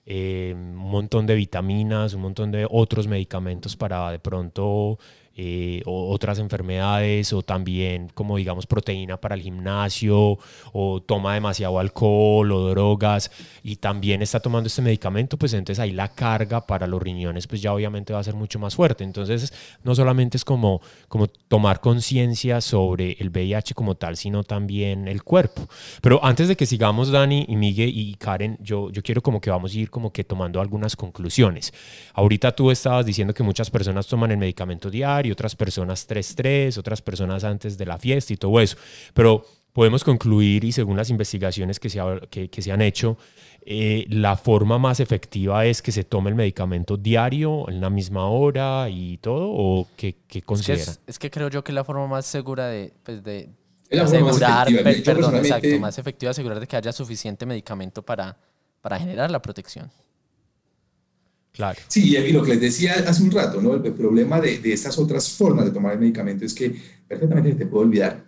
eh, 0.07 0.53
un 0.55 0.75
montón 0.75 1.25
de 1.27 1.35
vitaminas, 1.35 2.13
un 2.13 2.21
montón 2.21 2.51
de 2.51 2.67
otros 2.69 3.07
medicamentos 3.07 3.75
para 3.75 4.11
de 4.11 4.19
pronto 4.19 4.99
eh, 5.37 5.81
o 5.85 6.13
otras 6.13 6.39
enfermedades 6.39 7.33
o 7.33 7.41
también 7.41 8.09
como 8.13 8.37
digamos 8.37 8.65
proteína 8.67 9.17
para 9.17 9.35
el 9.35 9.41
gimnasio 9.41 10.39
o 10.71 11.01
toma 11.01 11.33
demasiado 11.33 11.77
alcohol 11.77 12.53
o 12.53 12.69
drogas 12.69 13.29
y 13.61 13.75
también 13.75 14.21
está 14.21 14.39
tomando 14.39 14.67
este 14.67 14.81
medicamento, 14.81 15.35
pues 15.37 15.51
entonces 15.51 15.81
ahí 15.81 15.91
la 15.91 16.07
carga 16.07 16.65
para 16.65 16.87
los 16.87 17.01
riñones 17.01 17.47
pues 17.47 17.61
ya 17.61 17.73
obviamente 17.73 18.13
va 18.13 18.19
a 18.19 18.23
ser 18.23 18.35
mucho 18.35 18.59
más 18.59 18.75
fuerte. 18.75 19.03
Entonces 19.03 19.51
no 19.83 19.93
solamente 19.93 20.37
es 20.37 20.45
como, 20.45 20.79
como 21.09 21.27
tomar 21.27 21.81
conciencia 21.81 22.61
sobre 22.61 23.17
el 23.19 23.29
VIH 23.29 23.73
como 23.73 23.95
tal, 23.95 24.15
sino 24.15 24.43
también 24.45 25.09
el 25.09 25.23
cuerpo. 25.23 25.67
Pero 26.01 26.23
antes 26.23 26.47
de 26.47 26.55
que 26.55 26.65
sigamos 26.65 27.11
Dani 27.11 27.45
y 27.49 27.57
Miguel 27.57 27.91
y 27.93 28.15
Karen, 28.15 28.57
yo, 28.61 28.89
yo 28.89 29.03
quiero 29.03 29.21
como 29.21 29.41
que 29.41 29.49
vamos 29.49 29.73
a 29.73 29.77
ir 29.77 29.89
como 29.89 30.13
que 30.13 30.23
tomando 30.23 30.61
algunas 30.61 30.95
conclusiones. 30.95 31.73
Ahorita 32.13 32.55
tú 32.55 32.71
estabas 32.71 33.05
diciendo 33.05 33.33
que 33.33 33.43
muchas 33.43 33.69
personas 33.69 34.07
toman 34.07 34.31
el 34.31 34.37
medicamento 34.37 34.89
diario 34.89 35.24
y 35.25 35.31
otras 35.31 35.55
personas 35.55 36.07
3-3, 36.07 36.77
otras 36.77 37.01
personas 37.01 37.43
antes 37.43 37.77
de 37.77 37.85
la 37.85 37.97
fiesta 37.97 38.33
y 38.33 38.37
todo 38.37 38.59
eso. 38.59 38.77
Pero 39.13 39.45
podemos 39.75 40.05
concluir, 40.05 40.63
y 40.63 40.71
según 40.71 40.95
las 40.95 41.09
investigaciones 41.09 41.81
que 41.81 41.89
se, 41.89 41.99
que, 42.29 42.61
se 42.61 42.71
han 42.71 42.81
hecho, 42.81 43.17
eh, 43.65 44.05
la 44.07 44.37
forma 44.37 44.77
más 44.77 45.01
efectiva 45.01 45.65
es 45.65 45.81
que 45.81 45.91
se 45.91 46.05
tome 46.05 46.29
el 46.29 46.35
medicamento 46.35 46.95
diario, 46.95 47.69
en 47.69 47.81
la 47.81 47.89
misma 47.89 48.29
hora 48.29 48.87
y 48.89 49.17
todo, 49.17 49.49
o 49.49 49.87
qué, 49.97 50.15
qué 50.29 50.41
considera? 50.41 50.93
Es, 51.05 51.19
que 51.19 51.29
creo 51.29 51.49
yo 51.49 51.61
que 51.61 51.73
es 51.73 51.75
la 51.75 51.83
forma 51.83 52.07
más 52.07 52.25
segura 52.25 52.67
de, 52.67 52.93
pues 53.03 53.21
de 53.21 53.49
asegurar, 53.91 54.67
perdón, 55.03 55.35
exacto, 55.35 55.79
más 55.79 55.97
efectiva 55.97 56.31
asegurar 56.31 56.61
de 56.61 56.67
que 56.67 56.77
haya 56.77 56.93
suficiente 56.93 57.45
medicamento 57.45 58.01
para, 58.01 58.37
para 58.79 58.97
generar 58.97 59.29
la 59.29 59.41
protección. 59.41 59.91
Claro. 61.55 61.79
Sí, 61.87 62.15
y 62.17 62.31
lo 62.33 62.43
que 62.43 62.51
les 62.51 62.61
decía 62.61 62.93
hace 63.07 63.23
un 63.23 63.31
rato, 63.31 63.61
¿no? 63.61 63.73
El, 63.75 63.93
problema 63.93 64.41
de, 64.41 64.59
de, 64.59 64.73
estas 64.73 64.97
otras 64.99 65.29
formas 65.29 65.63
de 65.65 65.71
tomar 65.71 65.93
el 65.93 65.99
medicamento 65.99 66.43
es 66.45 66.53
que 66.53 66.75
perfectamente 67.07 67.55
te 67.55 67.65
puede 67.65 67.85
olvidar. 67.85 68.25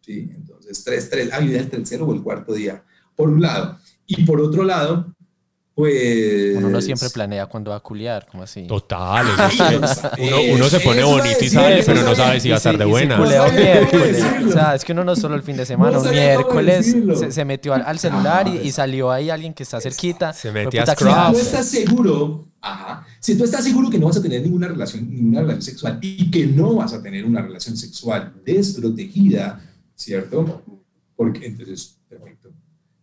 ¿sí? 0.00 0.30
Entonces, 0.34 0.84
tres, 0.84 1.08
tres, 1.08 1.30
ah, 1.32 1.38
el 1.38 1.68
tercero 1.70 2.06
o 2.06 2.12
el 2.14 2.22
cuarto 2.22 2.52
día, 2.52 2.84
por 3.16 3.30
un 3.30 3.40
lado. 3.40 3.78
Y 4.06 4.24
por 4.24 4.40
otro 4.40 4.62
lado, 4.62 5.06
Pues. 5.74 6.56
Uno 6.56 6.70
no 6.70 6.80
siempre 6.80 7.10
planea 7.10 7.44
cuándo 7.46 7.70
va 7.70 7.76
a 7.76 7.80
culiar, 7.80 8.26
como 8.26 8.42
así. 8.44 8.66
Total. 8.66 9.26
Ah, 9.38 9.50
eso 9.52 9.64
es 9.68 9.72
no 9.72 9.80
que 9.80 9.94
sabe. 9.94 10.26
uno, 10.26 10.54
uno 10.54 10.68
se 10.70 10.80
pone 10.80 11.04
bonito 11.04 11.44
y 11.44 11.48
sale, 11.50 11.82
pero 11.84 12.02
no 12.02 12.14
sabe 12.14 12.40
si 12.40 12.48
va 12.48 12.54
a 12.54 12.56
estar 12.56 12.78
de 12.78 12.84
Y 12.84 12.86
si 12.86 12.90
buena. 12.90 13.18
No. 13.18 13.24
O 14.48 14.52
sea, 14.52 14.74
es 14.74 14.84
que 14.86 14.92
uno 14.92 15.04
no 15.04 15.14
solo 15.16 15.34
el 15.34 15.42
fin 15.42 15.56
de 15.58 15.66
semana, 15.66 15.98
No 15.98 16.02
un 16.04 16.10
miércoles 16.10 16.96
se, 17.18 17.30
se 17.30 17.44
metió 17.44 17.74
al, 17.74 17.82
al 17.84 17.98
celular 17.98 18.48
y, 18.48 18.52
Ajá. 18.56 18.62
y 18.62 18.72
salió 18.72 19.10
ahí 19.10 19.28
alguien 19.28 19.52
que 19.52 19.64
está 19.64 19.78
cerquita. 19.80 20.32
Se 20.32 20.50
metió 20.50 20.82
a 20.82 20.86
Si 20.86 20.92
Scruff. 20.92 21.08
tú 21.08 21.14
clase. 21.14 21.40
estás 21.42 21.68
seguro, 21.68 22.48
ajá, 22.72 23.06
si 23.20 23.36
tú 23.36 23.44
estás 23.44 23.64
seguro 23.64 23.88
que 23.90 23.98
no 23.98 24.06
vas 24.06 24.16
a 24.16 24.22
tener 24.22 24.42
ninguna 24.42 24.68
relación, 24.68 25.08
ninguna 25.08 25.40
relación 25.40 25.62
sexual 25.62 25.98
y 26.02 26.30
que 26.30 26.46
no 26.46 26.74
vas 26.74 26.92
a 26.92 27.02
tener 27.02 27.24
una 27.24 27.42
relación 27.42 27.76
sexual 27.76 28.32
desprotegida, 28.44 29.60
¿cierto? 29.94 30.62
Porque 31.14 31.46
entonces, 31.46 31.98
perfecto. 32.08 32.50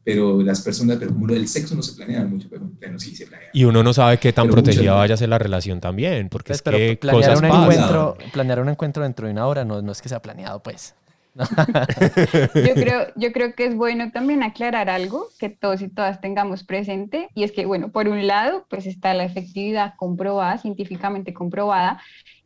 Pero 0.06 0.42
las 0.42 0.60
personas, 0.62 0.98
pero 0.98 1.14
como 1.14 1.30
el 1.30 1.48
sexo 1.48 1.76
no 1.76 1.82
se 1.82 1.94
planea 1.94 2.26
mucho, 2.26 2.48
pero 2.50 2.70
bueno, 2.78 3.00
sí 3.00 3.16
se 3.16 3.26
planea. 3.26 3.48
Y 3.54 3.64
uno 3.64 3.82
no 3.84 3.94
sabe 3.94 4.18
qué 4.20 4.34
tan 4.34 4.48
Pero 4.48 4.56
protegida 4.62 4.94
vaya 4.96 5.14
a 5.14 5.18
ser 5.18 5.30
la 5.30 5.40
relación 5.40 5.80
también, 5.80 6.28
porque 6.28 6.50
Pues, 6.50 6.58
es 6.60 6.62
pero 6.62 6.78
que 6.78 6.98
planear 6.98 7.24
cosas 7.24 7.42
un, 7.42 7.48
pasan. 7.50 7.64
encuentro, 7.72 8.18
planear 8.34 8.60
un 8.60 8.70
encuentro 8.70 9.04
dentro 9.04 9.28
de 9.28 9.32
una 9.32 9.48
hora 9.48 9.64
no, 9.64 9.82
no 9.82 9.92
es 9.94 10.02
que 10.02 10.10
sea 10.10 10.22
planeado, 10.22 10.62
pues. 10.62 10.94
Yo 12.56 12.74
creo, 12.76 13.08
yo 13.16 13.32
creo 13.32 13.56
que 13.56 13.66
es 13.66 13.76
bueno 13.76 14.12
también 14.12 14.44
aclarar 14.44 14.90
algo 14.90 15.30
que 15.40 15.50
todos 15.50 15.82
y 15.82 15.90
todas 15.90 16.22
tengamos 16.22 16.64
presente, 16.64 17.30
y 17.34 17.44
es 17.44 17.52
que, 17.52 17.66
bueno, 17.66 17.92
por 17.92 18.08
un 18.08 18.28
lado, 18.28 18.66
pues 18.70 18.86
está 18.86 19.14
la 19.14 19.24
efectividad 19.24 19.96
comprobada, 19.98 20.58
científicamente 20.60 21.34
comprobada, 21.34 22.02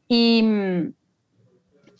y, 0.07 0.41
mm, 0.43 0.93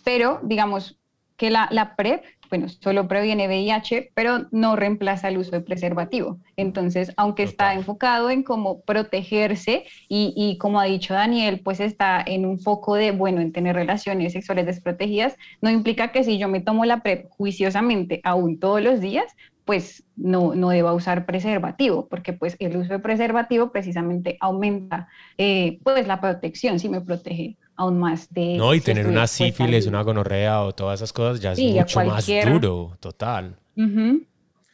pero 0.03 0.39
digamos 0.44 0.98
que 1.36 1.50
la, 1.50 1.67
la 1.72 1.96
PrEP, 1.96 2.24
bueno, 2.50 2.68
solo 2.70 3.08
previene 3.08 3.48
VIH, 3.48 4.12
pero 4.13 4.48
no 4.51 4.75
reemplaza 4.75 5.27
el 5.27 5.38
uso 5.38 5.51
de 5.51 5.62
preservativo. 5.62 6.39
Entonces, 6.56 7.13
aunque 7.18 7.44
está 7.44 7.74
enfocado 7.74 8.30
en 8.30 8.44
cómo 8.44 8.82
protegerse 8.82 9.86
y, 10.08 10.34
y 10.36 10.58
como 10.58 10.80
ha 10.80 10.86
dicho 10.86 11.13
Daniel, 11.13 11.62
pues 11.63 11.80
está 11.80 12.24
en 12.25 12.46
un 12.46 12.60
foco 12.60 12.96
de, 12.96 13.12
bueno, 13.12 13.42
en 13.42 13.51
tener 13.51 13.75
relaciones 13.75 14.34
sexuales 14.34 14.66
desprotegidas, 14.66 15.36
no 15.62 15.70
implica 15.70 16.12
que 16.12 16.24
si 16.24 16.38
yo 16.38 16.48
me 16.48 16.62
tomo 16.62 16.86
la 16.86 17.01
PrEP 17.01 17.27
juiciosamente 17.30 18.22
aún 18.24 18.60
todos 18.60 18.82
los 18.82 19.00
días, 19.00 19.25
pues 19.68 20.06
no, 20.16 20.56
no 20.56 20.70
deba 20.70 20.94
usar 20.94 21.25
preservativo, 21.25 22.08
porque 22.08 22.32
pues 22.32 22.56
el 22.60 22.77
uso 22.77 22.94
de 22.94 23.00
preservativo 23.00 23.72
precisamente 23.72 24.38
aumenta 24.39 25.10
eh, 25.38 25.80
pues 25.84 26.08
la 26.08 26.22
protección, 26.22 26.80
sí 26.80 26.88
me 26.88 27.01
protege 27.01 27.58
aún 27.78 28.00
más 28.00 28.28
de... 28.34 28.58
No, 28.58 28.74
y 28.74 28.80
si 28.80 28.86
tener 28.86 29.08
una 29.08 29.28
sífilis, 29.28 29.86
una 29.86 30.02
gonorrea 30.02 30.62
o 30.64 30.74
todas 30.74 31.00
esas 31.00 31.14
cosas 31.14 31.40
ya 31.40 31.52
es 31.54 31.58
Sí, 31.58 31.72
mucho 31.74 32.04
más 32.04 32.28
duro, 32.46 32.98
total. 33.00 33.56
Ujú. 33.78 34.24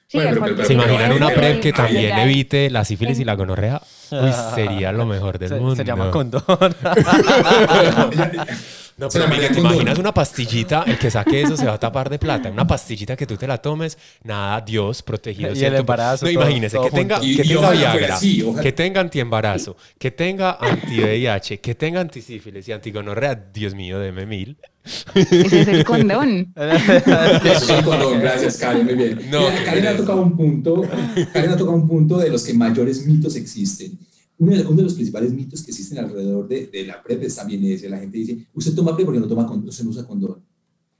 Sí, 0.07 0.17
Bueno, 0.19 0.41
pero- 0.43 0.55
pero- 0.55 0.67
¿Se 0.67 0.73
imaginan 0.73 1.11
una 1.13 1.29
PrEP 1.29 1.59
que 1.61 1.73
también 1.73 2.03
legal. 2.03 2.29
evite 2.29 2.69
la 2.69 2.85
sífilis 2.85 3.19
y 3.19 3.25
la 3.25 3.35
gonorrea? 3.35 3.81
Uy, 4.11 4.31
sería 4.55 4.91
lo 4.91 5.05
mejor 5.05 5.39
del 5.39 5.49
Se, 5.49 5.55
mundo. 5.55 5.75
se 5.75 5.83
llama 5.83 6.11
condón. 6.11 6.43
No, 8.97 9.09
pero 9.09 9.27
mira, 9.27 9.49
¿te 9.49 9.59
imaginas 9.59 9.97
una 9.97 10.13
pastillita? 10.13 10.83
El 10.85 10.97
que 10.99 11.09
saque 11.09 11.41
eso 11.41 11.57
se 11.57 11.65
va 11.65 11.73
a 11.73 11.79
tapar 11.79 12.09
de 12.09 12.19
plata. 12.19 12.49
Una 12.51 12.65
pastillita 12.67 13.15
que 13.15 13.25
tú 13.25 13.35
te 13.37 13.47
la 13.47 13.57
tomes, 13.57 13.97
nada, 14.23 14.61
Dios, 14.61 15.01
protegido. 15.01 15.53
Y 15.53 15.63
el 15.63 15.75
embarazo, 15.75 16.25
No, 16.27 16.31
todo- 16.33 16.43
imagínese 16.43 16.77
todo 16.77 16.85
que 16.89 16.91
tenga. 16.91 17.19
Y- 17.23 17.35
que 17.35 17.43
tenga 17.43 17.71
Viagra, 17.71 18.17
ojalá. 18.45 18.61
que 18.61 18.71
tenga 18.71 19.01
antiembarazo, 19.01 19.77
que 19.97 20.11
tenga 20.11 20.57
anti-VIH, 20.61 21.59
que 21.59 21.75
tenga 21.75 22.01
antisífilis 22.01 22.67
y 22.67 22.71
antigonorrea. 22.71 23.33
Dios 23.53 23.73
mío, 23.73 23.99
deme 23.99 24.25
mil. 24.25 24.57
Ese 25.15 25.61
es 25.61 25.67
el 25.67 25.83
condón. 25.85 26.53
Es 27.43 27.69
el 27.69 27.83
condón, 27.83 28.19
gracias, 28.19 28.57
Karen, 28.57 28.85
muy 28.85 28.95
bien. 28.95 29.19
No, 29.31 29.39
Mira, 29.49 29.55
qué 29.59 29.63
Karen 29.65 29.87
ha 29.87 29.95
tocado 29.97 30.21
un 30.21 30.35
punto, 30.37 30.81
Karen 31.33 31.49
ha 31.51 31.57
tocado 31.57 31.77
un 31.77 31.87
punto 31.87 32.17
de 32.17 32.29
los 32.29 32.43
que 32.43 32.53
mayores 32.53 33.05
mitos 33.05 33.35
existen. 33.35 33.97
Uno 34.43 34.55
de, 34.57 34.61
uno 34.65 34.75
de 34.77 34.83
los 34.83 34.93
principales 34.95 35.31
mitos 35.31 35.61
que 35.63 35.71
existen 35.71 35.99
alrededor 35.99 36.47
de, 36.47 36.67
de 36.67 36.85
la 36.85 37.01
PrEP 37.01 37.23
es 37.23 37.35
también 37.35 37.63
ese. 37.65 37.87
La 37.89 37.99
gente 37.99 38.17
dice, 38.17 38.45
usted 38.53 38.73
toma 38.73 38.93
PrEP 38.95 39.05
porque 39.05 39.19
no 39.21 39.27
toma 39.27 39.45
condón, 39.47 39.69
usted 39.69 39.83
no 39.85 39.91
usa 39.91 40.05
condón. 40.05 40.43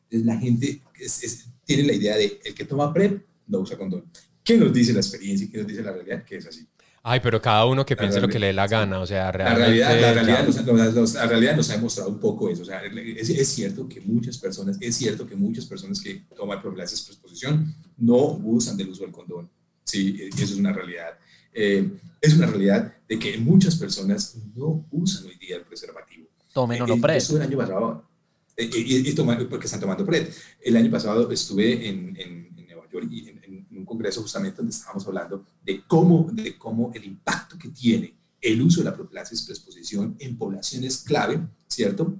Entonces 0.10 0.26
la 0.26 0.38
gente 0.40 0.82
es- 1.00 1.24
es- 1.24 1.46
tiene 1.66 1.84
la 1.84 1.94
idea 1.94 2.16
de, 2.16 2.40
el 2.46 2.54
que 2.54 2.66
toma 2.66 2.94
PrEP 2.94 3.26
no 3.48 3.60
usa 3.60 3.78
condón. 3.78 4.06
¿Qué 4.44 4.58
nos 4.58 4.72
dice 4.74 4.94
la 4.94 5.00
experiencia 5.00 5.46
y 5.46 5.50
qué 5.50 5.58
nos 5.58 5.68
dice 5.68 5.82
la 5.84 5.92
realidad? 5.94 6.24
Que 6.24 6.38
es 6.38 6.46
así. 6.46 6.66
Ay, 7.06 7.20
pero 7.22 7.42
cada 7.42 7.66
uno 7.66 7.86
que 7.86 7.96
La 7.96 8.00
piense 8.02 8.22
lo 8.22 8.30
que 8.30 8.40
le 8.40 8.48
dé 8.48 8.54
la 8.54 8.66
gana. 8.68 9.00
O 9.02 9.06
sea, 9.06 9.26
La 9.26 9.32
realidad, 9.56 10.00
la, 10.00 10.14
realidad 10.14 10.46
nos, 10.46 10.66
nos- 10.66 10.94
nos- 10.96 11.14
la 11.16 11.28
realidad 11.28 11.56
nos 11.58 11.70
ha 11.70 11.74
demostrado 11.76 12.10
un 12.10 12.20
poco 12.20 12.50
eso. 12.50 12.62
O 12.62 12.66
sea, 12.66 12.82
es, 12.86 13.30
es 13.30 13.48
cierto 13.50 13.90
que 13.90 14.00
muchas 14.00 14.38
personas, 14.38 14.78
es 14.80 14.96
cierto 14.96 15.28
que 15.28 15.36
muchas 15.36 15.66
personas 15.66 16.00
que 16.00 16.24
toman 16.36 16.62
profilaxis 16.62 17.08
exposición 17.10 17.74
no 17.98 18.16
usan 18.46 18.78
del 18.78 18.88
uso 18.90 19.04
del 19.04 19.12
condón. 19.12 19.50
Sí, 19.84 20.16
eh, 20.18 20.30
eso 20.34 20.44
es 20.54 20.56
una 20.56 20.72
realidad. 20.72 21.10
Eh, 21.54 21.92
es 22.22 22.34
una 22.36 22.48
realidad 22.48 22.94
de 23.08 23.20
que 23.20 23.38
muchas 23.38 23.76
personas 23.76 24.36
no 24.56 24.86
usan 24.92 25.26
hoy 25.26 25.36
día 25.38 25.58
el 25.58 25.64
preservativo. 25.64 26.28
Tomen 26.54 26.80
Eh, 26.80 26.84
uno 26.84 26.96
eh, 26.96 27.00
pre. 27.02 27.18
Estuve 27.18 27.38
el 27.40 27.44
año 27.48 27.58
pasado, 27.58 28.04
eh, 28.56 28.70
y, 28.74 29.10
y 29.10 29.46
porque 29.50 29.66
están 29.66 29.80
tomando 29.80 30.06
PrEP. 30.06 30.32
El 30.62 30.78
año 30.78 30.90
pasado 30.92 31.30
estuve 31.32 31.88
en, 31.90 32.16
en- 32.18 32.54
en 32.58 32.66
Nueva 32.68 32.88
York 32.92 33.08
y 33.12 33.30
en, 33.30 33.44
en- 33.44 33.68
en 33.70 33.78
un 33.78 33.86
congreso 33.86 34.22
justamente 34.22 34.58
donde 34.58 34.72
estábamos 34.72 35.06
hablando 35.08 35.46
de 35.66 35.84
cómo, 35.88 36.30
de 36.32 36.58
cómo 36.58 36.92
el 36.94 37.04
impacto 37.06 37.58
que 37.58 37.70
tiene 37.70 38.14
el 38.42 38.62
uso 38.62 38.82
de 38.82 38.86
la 38.86 38.96
profilaxis 38.96 39.42
preexposición 39.44 40.16
en 40.20 40.38
poblaciones 40.38 40.98
clave, 40.98 41.40
¿cierto? 41.68 42.16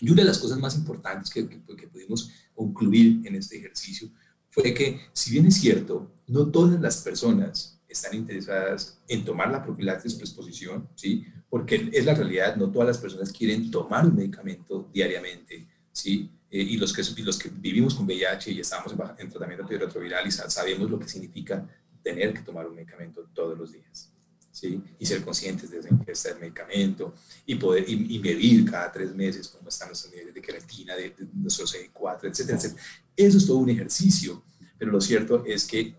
Y 0.00 0.10
una 0.10 0.22
de 0.22 0.28
las 0.28 0.38
cosas 0.38 0.58
más 0.58 0.76
importantes 0.76 1.30
que, 1.30 1.48
que- 1.48 1.60
que 1.76 1.88
pudimos 1.88 2.30
concluir 2.54 3.20
en 3.26 3.34
este 3.34 3.56
ejercicio 3.58 4.08
fue 4.50 4.72
que, 4.74 5.00
si 5.12 5.32
bien 5.32 5.46
es 5.46 5.56
cierto, 5.56 6.10
no 6.28 6.46
todas 6.48 6.80
las 6.80 6.98
personas 6.98 7.77
están 7.88 8.14
interesadas 8.14 9.00
en 9.08 9.24
tomar 9.24 9.50
la 9.50 9.62
profilaxis 9.64 10.14
preexposición, 10.14 10.88
¿sí? 10.94 11.24
Porque 11.48 11.88
es 11.92 12.04
la 12.04 12.14
realidad, 12.14 12.56
no 12.56 12.70
todas 12.70 12.88
las 12.88 12.98
personas 12.98 13.32
quieren 13.32 13.70
tomar 13.70 14.04
un 14.06 14.14
medicamento 14.16 14.88
diariamente, 14.92 15.66
¿sí? 15.92 16.30
Eh, 16.50 16.62
y, 16.62 16.76
los 16.76 16.92
que, 16.92 17.02
los 17.22 17.38
que 17.38 17.48
vivimos 17.50 17.94
con 17.94 18.06
VIH 18.06 18.52
y 18.52 18.60
estamos 18.60 18.92
en, 19.18 19.28
tratamiento 19.28 19.62
antirretroviral 19.64 20.26
y 20.26 20.30
sa- 20.30 20.48
sabemos 20.50 20.90
lo 20.90 20.98
que 20.98 21.08
significa 21.08 21.66
tener 22.02 22.32
que 22.32 22.40
tomar 22.40 22.66
un 22.66 22.74
medicamento 22.74 23.26
todos 23.34 23.58
los 23.58 23.72
días, 23.72 24.10
¿sí? 24.50 24.80
Y 24.98 25.06
ser 25.06 25.22
conscientes 25.22 25.70
de 25.70 25.78
esa 25.80 25.88
ingesta 25.90 26.30
del 26.30 26.40
medicamento 26.40 27.14
y 27.46 27.54
poder 27.56 27.84
y, 27.88 28.18
medir 28.18 28.70
cada 28.70 28.90
tres 28.92 29.14
meses 29.14 29.48
cómo 29.48 29.68
están 29.68 29.88
nuestros 29.88 30.12
niveles 30.12 30.34
de 30.34 30.42
creatina, 30.42 30.94
de, 30.94 31.10
de 31.10 31.26
nuestro 31.34 31.66
CD4, 31.66 32.28
etcétera, 32.30 32.56
etcétera. 32.58 32.82
Eso 33.16 33.38
es 33.38 33.46
todo 33.46 33.56
un 33.58 33.70
ejercicio, 33.70 34.42
pero 34.78 34.92
lo 34.92 35.00
cierto 35.00 35.44
es 35.44 35.66
que 35.66 35.94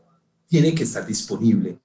tiene 0.49 0.73
que 0.75 0.83
estar 0.83 1.05
disponible 1.05 1.77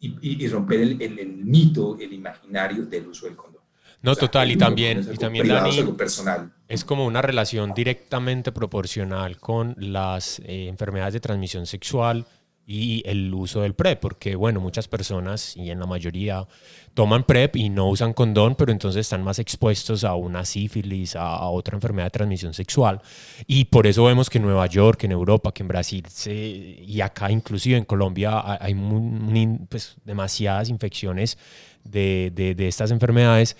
y, 0.00 0.08
y- 0.20 0.44
y 0.44 0.48
romper 0.48 0.80
el, 0.80 1.00
el- 1.02 1.18
el 1.20 1.36
mito, 1.44 1.96
el 2.00 2.12
imaginario 2.12 2.86
del 2.86 3.06
uso 3.08 3.26
del 3.26 3.36
condón. 3.36 3.62
No, 4.00 4.12
O 4.12 4.14
sea, 4.14 4.20
total. 4.28 4.50
Y 4.50 4.56
también, 4.56 5.00
y 5.12 5.16
también 5.16 5.42
privado, 5.42 5.66
es 5.66 5.72
Dani, 5.74 5.78
algo 5.86 5.96
personal. 5.96 6.52
es 6.68 6.84
como 6.84 7.04
una 7.04 7.20
relación 7.20 7.74
directamente 7.74 8.52
proporcional 8.52 9.38
con 9.38 9.74
las 9.78 10.38
eh, 10.40 10.68
enfermedades 10.68 11.14
de 11.14 11.20
transmisión 11.20 11.66
sexual 11.66 12.24
y 12.70 13.02
el 13.06 13.32
uso 13.32 13.62
del 13.62 13.72
PrEP, 13.74 13.98
porque 13.98 14.36
bueno, 14.36 14.60
muchas 14.60 14.88
personas 14.88 15.56
y 15.56 15.70
en 15.70 15.80
la 15.80 15.86
mayoría 15.86 16.46
toman 16.92 17.24
PrEP 17.24 17.56
y 17.56 17.70
no 17.70 17.88
usan 17.88 18.12
condón, 18.12 18.56
pero 18.56 18.72
entonces 18.72 19.00
están 19.00 19.22
más 19.24 19.38
expuestos 19.38 20.04
a 20.04 20.14
una 20.14 20.44
sífilis, 20.44 21.16
a, 21.16 21.22
a 21.36 21.48
otra 21.48 21.76
enfermedad 21.76 22.08
de 22.08 22.10
transmisión 22.10 22.52
sexual. 22.52 23.00
Y 23.46 23.64
por 23.66 23.86
eso 23.86 24.04
vemos 24.04 24.28
que 24.28 24.36
en 24.36 24.44
Nueva 24.44 24.66
York, 24.66 25.02
en 25.04 25.12
Europa, 25.12 25.50
que 25.52 25.62
en 25.62 25.68
Brasil 25.68 26.04
se- 26.10 26.84
y 26.86 27.00
acá 27.00 27.30
inclusive 27.30 27.78
en 27.78 27.84
Colombia 27.86 28.38
hay 28.44 28.58
hay 28.60 28.74
mu- 28.74 29.00
mu- 29.00 29.66
pues, 29.68 29.96
demasiadas 30.04 30.68
infecciones 30.68 31.38
de, 31.84 32.30
de- 32.34 32.54
de 32.54 32.68
estas 32.68 32.90
enfermedades. 32.90 33.56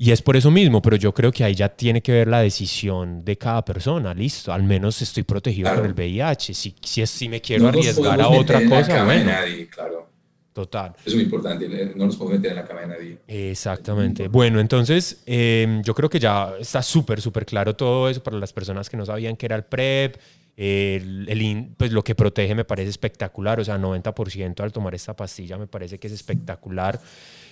Y 0.00 0.12
es 0.12 0.22
por 0.22 0.36
eso 0.36 0.50
mismo, 0.52 0.80
pero 0.80 0.94
yo 0.94 1.12
creo 1.12 1.32
que 1.32 1.42
ahí 1.42 1.56
ya 1.56 1.68
tiene 1.70 2.00
que 2.00 2.12
ver 2.12 2.28
la 2.28 2.40
decisión 2.40 3.24
de 3.24 3.36
cada 3.36 3.64
persona. 3.64 4.14
Listo, 4.14 4.52
al 4.52 4.62
menos 4.62 5.02
estoy 5.02 5.24
protegido 5.24 5.64
Claro. 5.66 5.80
con 5.80 5.86
el 5.90 5.94
VIH. 5.94 6.54
Si, 6.54 6.74
si, 6.80 7.04
si 7.04 7.28
me 7.28 7.40
quiero 7.40 7.64
No 7.64 7.68
arriesgar 7.70 8.20
a 8.20 8.28
otra 8.28 8.60
meter 8.60 8.62
en 8.62 8.70
la 8.70 8.76
cosa, 8.78 8.94
cama 8.94 9.12
de 9.12 9.18
bueno, 9.24 9.32
nadie, 9.32 9.66
claro. 9.66 10.08
total. 10.52 10.92
Es 11.04 11.14
muy 11.14 11.24
importante, 11.24 11.64
eh, 11.66 11.92
no 11.96 12.06
nos 12.06 12.16
podemos 12.16 12.38
meter 12.38 12.52
en 12.56 12.62
la 12.62 12.64
cama 12.68 12.80
de 12.82 12.86
nadie. 12.86 13.18
Exactamente. 13.26 14.28
Bueno, 14.28 14.60
entonces 14.60 15.20
eh, 15.26 15.80
yo 15.84 15.92
creo 15.94 16.08
que 16.08 16.20
ya 16.20 16.52
está 16.60 16.80
súper, 16.80 17.20
súper 17.20 17.44
claro 17.44 17.74
todo 17.74 18.08
eso 18.08 18.22
para 18.22 18.38
las 18.38 18.52
personas 18.52 18.88
que 18.88 18.96
no 18.96 19.04
sabían 19.04 19.34
qué 19.36 19.46
era 19.46 19.56
el 19.56 19.64
PrEP. 19.64 20.16
El, 20.56 21.26
el 21.28 21.42
in- 21.42 21.74
pues 21.76 21.90
lo 21.92 22.02
que 22.04 22.14
protege 22.14 22.54
me 22.54 22.64
parece 22.64 22.90
espectacular, 22.90 23.58
o 23.60 23.64
sea, 23.64 23.78
90% 23.78 24.60
al 24.60 24.72
tomar 24.72 24.94
esta 24.94 25.14
pastilla 25.16 25.56
me 25.58 25.66
parece 25.66 25.98
que 25.98 26.06
es 26.06 26.12
espectacular. 26.12 27.00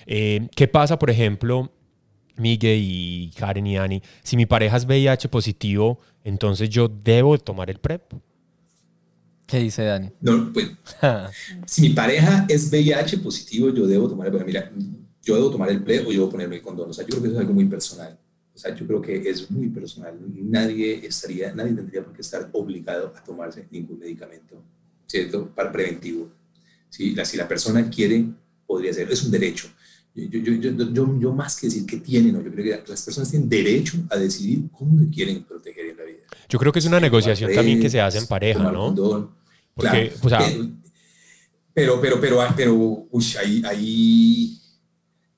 Eh, 0.06 0.48
¿Qué 0.54 0.66
pasa, 0.68 0.98
por 0.98 1.10
ejemplo, 1.10 1.72
Miguel 2.36 2.80
y 2.82 3.30
Karen 3.36 3.66
y 3.66 3.76
Ani? 3.76 4.02
Si 4.22 4.36
mi 4.36 4.46
pareja 4.46 4.76
es 4.76 4.84
VIH 4.84 5.28
positivo, 5.28 6.00
entonces 6.24 6.68
yo 6.70 6.88
debo 6.88 7.38
tomar 7.38 7.70
el 7.70 7.78
PrEP. 7.78 8.12
¿Qué 9.46 9.60
dice 9.60 9.84
Dani? 9.84 10.10
No, 10.20 10.52
pues, 10.52 10.70
si 11.66 11.82
mi 11.82 11.90
pareja 11.90 12.46
es 12.48 12.68
VIH 12.70 13.18
positivo, 13.18 13.70
yo 13.70 13.86
debo 13.86 14.08
tomar, 14.08 14.30
bueno, 14.30 14.44
mira, 14.44 14.72
yo 15.22 15.36
debo 15.36 15.50
tomar 15.50 15.70
el 15.70 15.82
PrEP 15.82 16.06
o 16.06 16.12
yo 16.12 16.20
debo 16.20 16.30
ponerme 16.30 16.56
el 16.56 16.62
condón. 16.62 16.90
O 16.90 16.92
sea, 16.92 17.04
yo 17.04 17.10
creo 17.10 17.22
que 17.22 17.28
eso 17.28 17.36
es 17.36 17.40
algo 17.40 17.54
muy 17.54 17.66
personal. 17.66 18.18
O 18.54 18.58
sea, 18.58 18.74
yo 18.74 18.86
creo 18.86 19.02
que 19.02 19.16
es 19.28 19.50
muy 19.50 19.68
personal. 19.68 20.18
Nadie 20.34 21.06
estaría, 21.06 21.54
nadie 21.54 21.74
tendría 21.74 22.02
por 22.02 22.12
qué 22.12 22.22
estar 22.22 22.48
obligado 22.52 23.12
a 23.14 23.22
tomarse 23.22 23.66
ningún 23.70 23.98
medicamento, 23.98 24.62
¿cierto? 25.06 25.48
Para 25.54 25.70
preventivo. 25.70 26.30
Si 26.88 27.14
la, 27.14 27.24
si 27.24 27.36
la 27.36 27.46
persona 27.46 27.88
quiere 27.90 28.24
podría 28.66 28.92
ser, 28.92 29.10
es 29.10 29.22
un 29.22 29.30
derecho. 29.30 29.68
Yo, 30.16 30.40
yo, 30.40 30.72
yo, 30.72 31.18
yo, 31.20 31.32
más 31.32 31.60
que 31.60 31.66
decir 31.66 31.84
que 31.84 31.98
tienen, 31.98 32.32
yo 32.42 32.50
creo 32.50 32.64
que 32.64 32.90
las 32.90 33.02
personas 33.02 33.30
tienen 33.30 33.50
derecho 33.50 33.98
a 34.08 34.16
decidir 34.16 34.70
cómo 34.72 34.98
se 34.98 35.10
quieren 35.10 35.44
proteger 35.44 35.90
en 35.90 35.96
la 35.98 36.04
vida. 36.04 36.20
Yo 36.48 36.58
creo 36.58 36.72
que 36.72 36.78
es 36.78 36.86
una 36.86 36.98
negociación 36.98 37.52
también 37.52 37.80
que 37.80 37.90
se 37.90 38.00
hace 38.00 38.18
en 38.18 38.26
pareja, 38.26 38.72
¿no? 38.72 38.94
Porque, 39.74 40.14
o 40.22 40.28
sea, 40.30 40.40
pero, 41.74 42.00
pero, 42.00 42.18
pero, 42.18 42.38
pero, 42.56 43.06
uy, 43.10 43.24
ahí, 43.38 43.62
ahí 43.66 44.58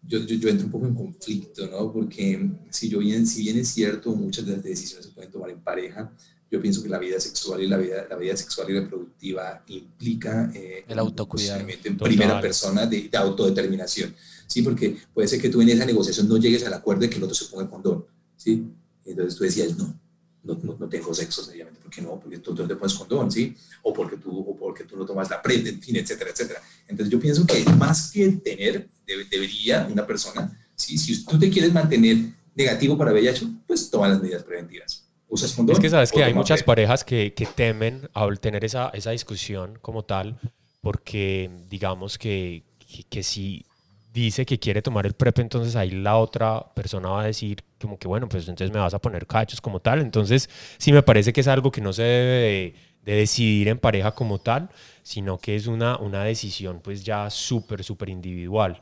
yo, 0.00 0.20
yo, 0.20 0.48
entro 0.48 0.66
un 0.66 0.70
poco 0.70 0.86
en 0.86 0.94
conflicto, 0.94 1.66
¿no? 1.66 1.92
Porque 1.92 2.48
si, 2.70 2.88
yo 2.88 3.00
bien, 3.00 3.26
si 3.26 3.42
bien 3.42 3.58
es 3.58 3.68
cierto, 3.68 4.14
muchas 4.14 4.46
de 4.46 4.52
las 4.52 4.62
decisiones 4.62 5.06
se 5.06 5.12
pueden 5.12 5.32
tomar 5.32 5.50
en 5.50 5.60
pareja, 5.60 6.12
yo 6.50 6.60
pienso 6.60 6.82
que 6.82 6.88
la 6.88 6.98
vida 6.98 7.20
sexual 7.20 7.62
y 7.62 7.66
la 7.66 7.76
vida, 7.76 8.06
la 8.08 8.16
vida 8.16 8.36
sexual 8.36 8.70
y 8.70 8.74
reproductiva 8.74 9.62
implica 9.68 10.50
eh, 10.54 10.84
el 10.88 10.98
autocuidado 10.98 11.60
en 11.68 11.98
primera 11.98 12.40
persona 12.40 12.86
de, 12.86 13.08
de, 13.08 13.18
autodeterminación, 13.18 14.14
¿sí? 14.46 14.62
Porque 14.62 14.96
puede 15.12 15.28
ser 15.28 15.40
que 15.40 15.50
tú 15.50 15.60
en 15.60 15.68
esa 15.68 15.84
negociación 15.84 16.28
no 16.28 16.38
llegues 16.38 16.64
al 16.64 16.72
acuerdo 16.72 17.02
de 17.02 17.10
que 17.10 17.16
el 17.16 17.24
otro 17.24 17.34
se 17.34 17.46
ponga 17.46 17.64
el 17.64 17.70
condón, 17.70 18.06
¿sí? 18.36 18.64
Entonces 19.04 19.36
tú 19.36 19.44
decías, 19.44 19.76
no, 19.76 19.98
no, 20.42 20.76
no, 20.78 20.88
tengo 20.88 21.12
sexo, 21.14 21.42
sencillamente, 21.42 21.80
porque 21.82 22.00
no, 22.00 22.18
porque 22.18 22.38
tú, 22.38 22.54
no 22.54 22.66
te 22.66 22.76
pones 22.76 22.94
condón, 22.94 23.30
¿sí? 23.30 23.54
O 23.82 23.92
porque 23.92 24.16
tú, 24.16 24.38
o 24.38 24.56
porque 24.56 24.84
tú 24.84 24.96
no 24.96 25.04
tomas 25.04 25.28
la 25.28 25.42
PrEP, 25.42 25.66
en 25.66 25.82
fin, 25.82 25.96
etcétera, 25.96 26.30
etcétera. 26.30 26.62
Entonces 26.86 27.12
yo 27.12 27.20
pienso 27.20 27.46
que 27.46 27.62
más 27.76 28.10
que 28.10 28.28
tener, 28.32 28.88
debería 29.06 29.86
una 29.90 30.06
persona, 30.06 30.58
¿sí? 30.74 30.96
Si 30.96 31.24
tú 31.24 31.38
te 31.38 31.50
quieres 31.50 31.72
mantener 31.72 32.32
negativo 32.54 32.96
para 32.96 33.12
VIH, 33.12 33.46
pues 33.66 33.90
toma 33.90 34.08
las 34.08 34.22
medidas 34.22 34.42
preventivas. 34.42 35.07
Usas 35.28 35.52
condón. 35.52 35.74
Es 35.74 35.80
que 35.80 35.90
sabes 35.90 36.12
que 36.12 36.24
hay 36.24 36.34
muchas 36.34 36.62
parejas 36.62 37.04
que, 37.04 37.34
que, 37.34 37.46
temen 37.46 38.08
al 38.14 38.40
tener 38.40 38.64
esa, 38.64 38.90
esa 38.94 39.10
discusión 39.10 39.78
como 39.82 40.04
tal, 40.04 40.38
porque 40.80 41.50
digamos 41.68 42.16
que, 42.18 42.64
que, 42.78 43.02
que 43.04 43.22
si 43.22 43.66
dice 44.12 44.46
que 44.46 44.58
quiere 44.58 44.82
tomar 44.82 45.06
el 45.06 45.14
PrEP, 45.14 45.38
entonces 45.40 45.76
ahí 45.76 45.90
la 45.90 46.16
otra 46.16 46.72
persona 46.74 47.10
va 47.10 47.22
a 47.22 47.26
decir 47.26 47.62
como 47.80 47.98
que 47.98 48.08
bueno, 48.08 48.28
pues 48.28 48.48
entonces 48.48 48.72
me 48.72 48.80
vas 48.80 48.94
a 48.94 48.98
poner 48.98 49.26
cachos 49.26 49.60
como 49.60 49.80
tal. 49.80 50.00
Entonces 50.00 50.48
sí 50.78 50.92
me 50.92 51.02
parece 51.02 51.32
que 51.32 51.40
es 51.40 51.48
algo 51.48 51.70
que 51.70 51.80
no 51.80 51.92
se 51.92 52.02
debe 52.02 52.74
de, 53.04 53.14
decidir 53.14 53.68
en 53.68 53.78
pareja 53.78 54.12
como 54.12 54.38
tal, 54.38 54.68
sino 55.02 55.38
que 55.38 55.56
es 55.56 55.66
una, 55.66 55.96
una 55.96 56.24
decisión 56.24 56.80
pues 56.82 57.04
ya 57.04 57.30
súper, 57.30 57.82
súper 57.82 58.10
individual. 58.10 58.78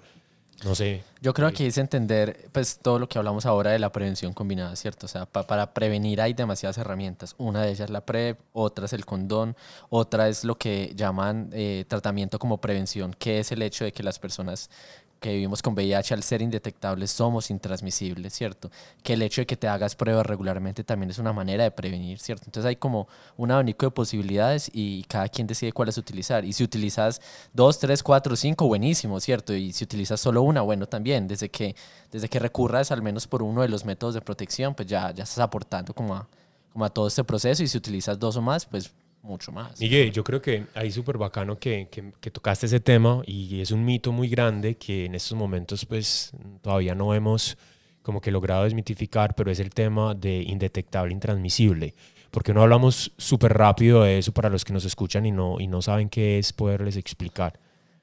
No 0.64 0.74
sé. 0.74 1.04
Yo 1.20 1.34
creo 1.34 1.52
que 1.52 1.66
es 1.66 1.76
entender 1.76 2.48
pues 2.52 2.78
todo 2.78 2.98
lo 2.98 3.08
que 3.08 3.18
hablamos 3.18 3.44
ahora 3.46 3.72
de 3.72 3.78
la 3.78 3.92
prevención 3.92 4.32
combinada, 4.32 4.74
¿cierto? 4.76 5.06
O 5.06 5.08
sea, 5.08 5.26
para 5.26 5.74
prevenir 5.74 6.20
hay 6.20 6.32
demasiadas 6.32 6.78
herramientas. 6.78 7.34
Una 7.36 7.62
de 7.62 7.68
ellas 7.68 7.80
es 7.80 7.90
la 7.90 8.06
PrEP, 8.06 8.38
otra 8.52 8.86
es 8.86 8.92
el 8.92 9.04
condón, 9.04 9.54
otra 9.90 10.28
es 10.28 10.44
lo 10.44 10.56
que 10.56 10.92
llaman 10.96 11.50
eh, 11.52 11.84
tratamiento 11.88 12.38
como 12.38 12.58
prevención, 12.58 13.14
que 13.18 13.40
es 13.40 13.52
el 13.52 13.62
hecho 13.62 13.84
de 13.84 13.92
que 13.92 14.02
las 14.02 14.18
personas 14.18 14.70
que 15.20 15.32
vivimos 15.32 15.62
con 15.62 15.74
VIH 15.74 16.14
al 16.14 16.22
ser 16.22 16.42
indetectables 16.42 17.10
somos 17.10 17.50
intransmisibles, 17.50 18.32
¿cierto? 18.32 18.70
Que 19.02 19.14
el 19.14 19.22
hecho 19.22 19.40
de 19.40 19.46
que 19.46 19.56
te 19.56 19.68
hagas 19.68 19.96
pruebas 19.96 20.26
regularmente 20.26 20.84
también 20.84 21.10
es 21.10 21.18
una 21.18 21.32
manera 21.32 21.64
de 21.64 21.70
prevenir, 21.70 22.18
¿cierto? 22.18 22.44
Entonces 22.46 22.68
hay 22.68 22.76
como 22.76 23.08
un 23.36 23.50
abanico 23.50 23.86
de 23.86 23.90
posibilidades 23.90 24.70
y 24.72 25.04
cada 25.04 25.28
quien 25.28 25.46
decide 25.46 25.72
cuáles 25.72 25.98
utilizar. 25.98 26.44
Y 26.44 26.52
si 26.52 26.64
utilizas 26.64 27.20
dos, 27.52 27.78
tres, 27.78 28.02
cuatro, 28.02 28.36
cinco, 28.36 28.66
buenísimo, 28.66 29.18
¿cierto? 29.20 29.54
Y 29.54 29.72
si 29.72 29.84
utilizas 29.84 30.20
solo 30.20 30.42
una, 30.42 30.62
bueno, 30.62 30.86
también. 30.86 31.26
Desde 31.28 31.48
que, 31.48 31.74
desde 32.10 32.28
que 32.28 32.38
recurras 32.38 32.92
al 32.92 33.02
menos 33.02 33.26
por 33.26 33.42
uno 33.42 33.62
de 33.62 33.68
los 33.68 33.84
métodos 33.84 34.14
de 34.14 34.20
protección, 34.20 34.74
pues 34.74 34.88
ya, 34.88 35.12
ya 35.12 35.24
estás 35.24 35.38
aportando 35.38 35.94
como 35.94 36.14
a, 36.14 36.28
como 36.72 36.84
a 36.84 36.90
todo 36.90 37.06
este 37.06 37.24
proceso. 37.24 37.62
Y 37.62 37.68
si 37.68 37.78
utilizas 37.78 38.18
dos 38.18 38.36
o 38.36 38.42
más, 38.42 38.66
pues 38.66 38.92
mucho 39.26 39.52
más. 39.52 39.78
Miguel, 39.80 40.12
yo 40.12 40.24
creo 40.24 40.40
que 40.40 40.66
ahí 40.74 40.90
súper 40.90 41.18
bacano 41.18 41.58
que, 41.58 41.88
que, 41.90 42.30
tocaste 42.30 42.66
ese 42.66 42.80
tema 42.80 43.22
y 43.26 43.60
es 43.60 43.70
un 43.70 43.84
mito 43.84 44.12
muy 44.12 44.28
grande 44.28 44.76
que 44.76 45.04
en 45.04 45.14
estos 45.14 45.36
momentos 45.36 45.84
pues 45.84 46.32
todavía 46.62 46.94
no 46.94 47.14
hemos 47.14 47.58
como 48.02 48.20
que 48.20 48.30
logrado 48.30 48.64
desmitificar, 48.64 49.34
pero 49.34 49.50
es 49.50 49.58
el 49.58 49.70
tema 49.70 50.14
de 50.14 50.42
indetectable, 50.42 51.12
intransmisible. 51.12 51.94
Porque 52.30 52.54
no 52.54 52.62
hablamos 52.62 53.12
súper 53.18 53.52
rápido 53.52 54.02
de 54.04 54.18
eso 54.18 54.32
para 54.32 54.48
los 54.48 54.64
que 54.64 54.72
nos 54.72 54.84
escuchan 54.84 55.26
y 55.26 55.32
no, 55.32 55.58
y 55.58 55.66
no 55.66 55.82
saben 55.82 56.08
qué 56.08 56.38
es 56.38 56.52
poderles 56.52 56.96
explicar. 56.96 57.58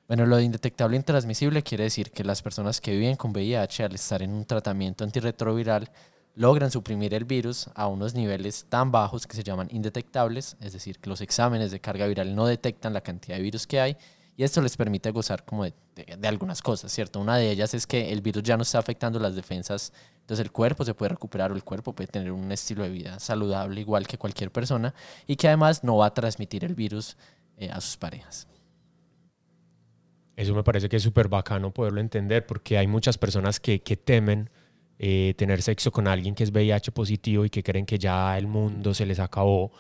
Bueno, 0.08 0.26
lo 0.26 0.36
de 0.36 0.44
indetectable 0.44 0.98
intransmisible 0.98 1.64
quiere 1.64 1.86
decir 1.86 2.12
que 2.12 2.24
las 2.24 2.42
personas 2.42 2.82
que 2.82 2.92
viven 2.92 3.16
con 3.16 3.32
VIH 3.32 3.86
al 3.86 3.96
estar 3.96 4.22
en 4.22 4.32
un 4.32 4.46
tratamiento 4.46 5.04
antirretroviral 5.04 5.90
logran 6.36 6.72
suprimir 6.72 7.14
el 7.14 7.26
virus 7.26 7.70
a 7.76 7.88
unos 7.88 8.16
niveles 8.16 8.66
tan 8.70 8.92
bajos 8.92 9.28
que 9.28 9.36
se 9.36 9.44
llaman 9.44 9.68
indetectables, 9.72 10.58
es 10.62 10.74
decir, 10.74 11.00
que 11.00 11.10
los 11.10 11.22
exámenes 11.22 11.72
de 11.72 11.80
carga 11.80 12.08
viral 12.08 12.36
no 12.36 12.48
detectan 12.48 12.94
la 12.94 13.02
cantidad 13.02 13.38
de 13.38 13.44
virus 13.44 13.68
que 13.68 13.80
hay 13.80 13.98
y 14.36 14.44
esto 14.44 14.62
les 14.62 14.76
permite 14.76 15.12
gozar 15.12 15.46
como 15.46 15.64
de, 15.64 15.74
algunas 16.24 16.62
cosas, 16.62 16.92
¿cierto? 16.92 17.20
Una 17.20 17.38
de 17.38 17.52
ellas 17.52 17.76
es 17.76 17.86
que 17.86 18.12
el 18.12 18.22
virus 18.22 18.42
ya 18.42 18.58
no 18.58 18.64
está 18.64 18.80
afectando 18.80 19.20
las 19.20 19.36
defensas, 19.36 19.94
entonces 20.22 20.44
el 20.44 20.52
cuerpo 20.52 20.84
se 20.84 20.96
puede 20.96 21.10
recuperar 21.10 21.52
o 21.52 21.56
el 21.56 21.64
cuerpo 21.64 21.94
puede 21.94 22.08
tener 22.08 22.32
un 22.32 22.52
estilo 22.52 22.84
de 22.84 22.90
vida 22.90 23.20
saludable 23.20 23.80
igual 23.80 24.08
que 24.08 24.18
cualquier 24.18 24.52
persona 24.52 24.96
y 25.28 25.36
que 25.36 25.48
además 25.48 25.84
no 25.84 25.98
va 25.98 26.08
a 26.08 26.14
transmitir 26.14 26.66
el 26.66 26.74
virus 26.74 27.16
eh, 27.58 27.70
a 27.72 27.80
sus 27.80 27.96
parejas. 27.96 28.48
Eso 30.36 30.56
me 30.56 30.64
parece 30.64 30.90
que 30.90 30.96
es 30.96 31.04
súper 31.04 31.28
bacano 31.28 31.72
poderlo 31.72 32.02
entender 32.02 32.48
porque 32.48 32.80
hay 32.80 32.88
muchas 32.88 33.20
personas 33.20 33.60
que, 33.60 33.84
que 33.84 33.96
temen 33.96 34.50
eh, 35.06 35.34
tener 35.34 35.62
sexo 35.62 35.92
con 35.92 36.08
alguien 36.08 36.34
que 36.34 36.46
es 36.46 36.52
VIH 36.52 36.94
positivo 36.94 37.44
y 37.44 37.50
que 37.50 37.62
creen 37.62 37.86
que 37.86 38.00
ya 38.00 38.38
el 38.38 38.48
mundo 38.48 38.94
se 38.94 39.06
les 39.06 39.20
acabó 39.20 39.74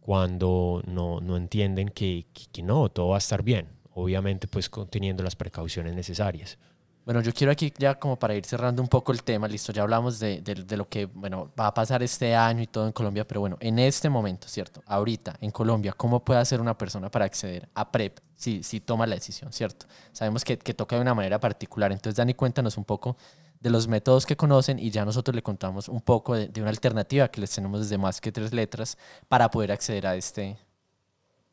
cuando 0.00 0.82
no, 0.86 1.20
no 1.20 1.36
entienden 1.36 1.90
que, 1.90 2.24
que, 2.50 2.62
no, 2.62 2.88
todo 2.88 3.08
va 3.08 3.16
a 3.16 3.18
estar 3.18 3.42
bien. 3.42 3.68
Obviamente, 3.92 4.48
pues 4.48 4.70
teniendo 4.88 5.22
las 5.22 5.36
precauciones 5.36 5.94
necesarias. 5.94 6.58
Bueno, 7.04 7.22
yo 7.22 7.32
quiero 7.32 7.50
aquí 7.50 7.72
ya 7.78 7.98
como 7.98 8.18
para 8.18 8.34
ir 8.34 8.44
cerrando 8.44 8.82
un 8.82 8.88
poco 8.88 9.12
el 9.12 9.22
tema, 9.22 9.48
listo, 9.48 9.72
ya 9.72 9.82
hablamos 9.82 10.18
de, 10.20 10.42
de, 10.42 10.76
lo 10.76 10.88
que 10.88 11.06
bueno, 11.06 11.50
va 11.58 11.68
a 11.68 11.74
pasar 11.74 12.02
este 12.02 12.34
año 12.34 12.62
y 12.62 12.66
todo 12.66 12.86
en 12.86 12.92
Colombia, 12.92 13.26
pero 13.26 13.40
bueno, 13.40 13.56
en 13.60 13.78
este 13.78 14.08
momento, 14.08 14.46
¿cierto? 14.48 14.82
Ahorita, 14.86 15.36
en 15.40 15.50
Colombia, 15.50 15.92
¿cómo 15.96 16.24
puede 16.24 16.40
hacer 16.40 16.60
una 16.60 16.76
persona 16.76 17.10
para 17.10 17.24
acceder 17.24 17.68
a 17.74 17.90
PrEP 17.90 18.18
si, 18.36 18.62
si 18.62 18.80
toma 18.80 19.06
la 19.06 19.14
decisión, 19.14 19.52
¿cierto? 19.52 19.86
Sabemos 20.12 20.44
que, 20.44 20.58
que 20.58 20.74
toca 20.74 20.96
de 20.96 21.02
una 21.02 21.14
manera 21.14 21.40
particular, 21.40 21.90
entonces 21.90 22.16
Dani, 22.16 22.34
cuéntanos 22.34 22.76
un 22.76 22.84
poco 22.84 23.16
de 23.60 23.70
los 23.70 23.86
métodos 23.88 24.24
que 24.24 24.36
conocen 24.36 24.78
y 24.78 24.90
ya 24.90 25.04
nosotros 25.04 25.34
le 25.34 25.42
contamos 25.42 25.88
un 25.88 26.00
poco 26.00 26.34
de, 26.34 26.50
una 26.60 26.70
alternativa 26.70 27.30
que 27.30 27.40
les 27.42 27.50
tenemos 27.54 27.80
desde 27.80 27.98
más 27.98 28.20
que 28.20 28.32
tres 28.32 28.52
letras 28.52 28.96
para 29.28 29.50
poder 29.50 29.70
acceder 29.70 30.06
a 30.06 30.16
este 30.16 30.56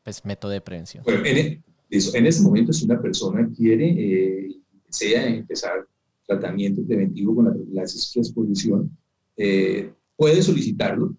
pues, 0.02 0.24
método 0.24 0.52
de 0.52 0.60
prevención. 0.60 1.04
Bueno, 1.04 1.24
en, 1.26 1.36
e, 1.36 1.62
en 1.90 2.26
ese 2.26 2.42
momento 2.42 2.72
si 2.72 2.86
una 2.86 3.00
persona 3.00 3.48
quiere, 3.54 3.88
eh, 3.88 4.56
desea 4.88 5.26
empezar 5.26 5.86
tratamiento 6.26 6.82
preventivo 6.82 7.34
con 7.34 7.46
la, 7.46 7.54
la 7.72 7.82
exposición, 7.82 8.90
eh, 9.36 9.92
puede 10.16 10.42
solicitarlo 10.42 11.14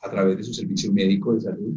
a 0.00 0.10
través 0.10 0.36
de 0.36 0.44
su 0.44 0.52
servicio 0.52 0.92
médico 0.92 1.34
de 1.34 1.40
salud. 1.40 1.74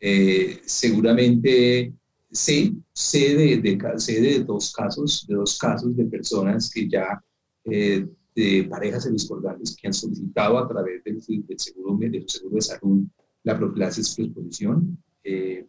Eh, 0.00 0.60
seguramente 0.64 1.92
sé, 2.30 2.72
sé, 2.92 3.36
de, 3.36 3.56
de, 3.58 3.78
sé 3.98 4.20
de 4.20 4.40
dos 4.42 4.72
casos, 4.72 5.24
de 5.28 5.34
dos 5.34 5.58
casos 5.58 5.94
de 5.96 6.06
personas 6.06 6.70
que 6.70 6.88
ya 6.88 7.22
eh, 7.64 8.06
de 8.34 8.66
parejas 8.68 9.10
discordantes 9.12 9.76
que 9.76 9.86
han 9.86 9.92
solicitado 9.92 10.58
a 10.58 10.66
través 10.66 11.04
del, 11.04 11.20
seguro, 11.22 11.98
de 11.98 12.22
su 12.22 12.38
seguro 12.38 12.56
de 12.56 12.62
salud 12.62 13.02
la 13.44 13.58
profilaxis 13.58 14.18
exposición. 14.18 14.98
Eh, 15.22 15.66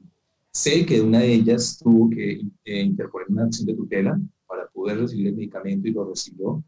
sé 0.51 0.85
que 0.85 1.01
una 1.01 1.19
de 1.19 1.33
ellas 1.33 1.79
tuvo 1.83 2.09
que 2.09 2.41
eh, 2.63 2.81
interponer 2.81 3.27
una 3.29 3.43
acción 3.43 3.67
de 3.67 3.75
tutela 3.75 4.19
para 4.53 4.67
poder 4.67 4.99
recibir 4.99 5.27
el 5.27 5.35
medicamento 5.35 5.87
y 5.87 5.91
lo 5.91 6.05
recibió. 6.05 6.63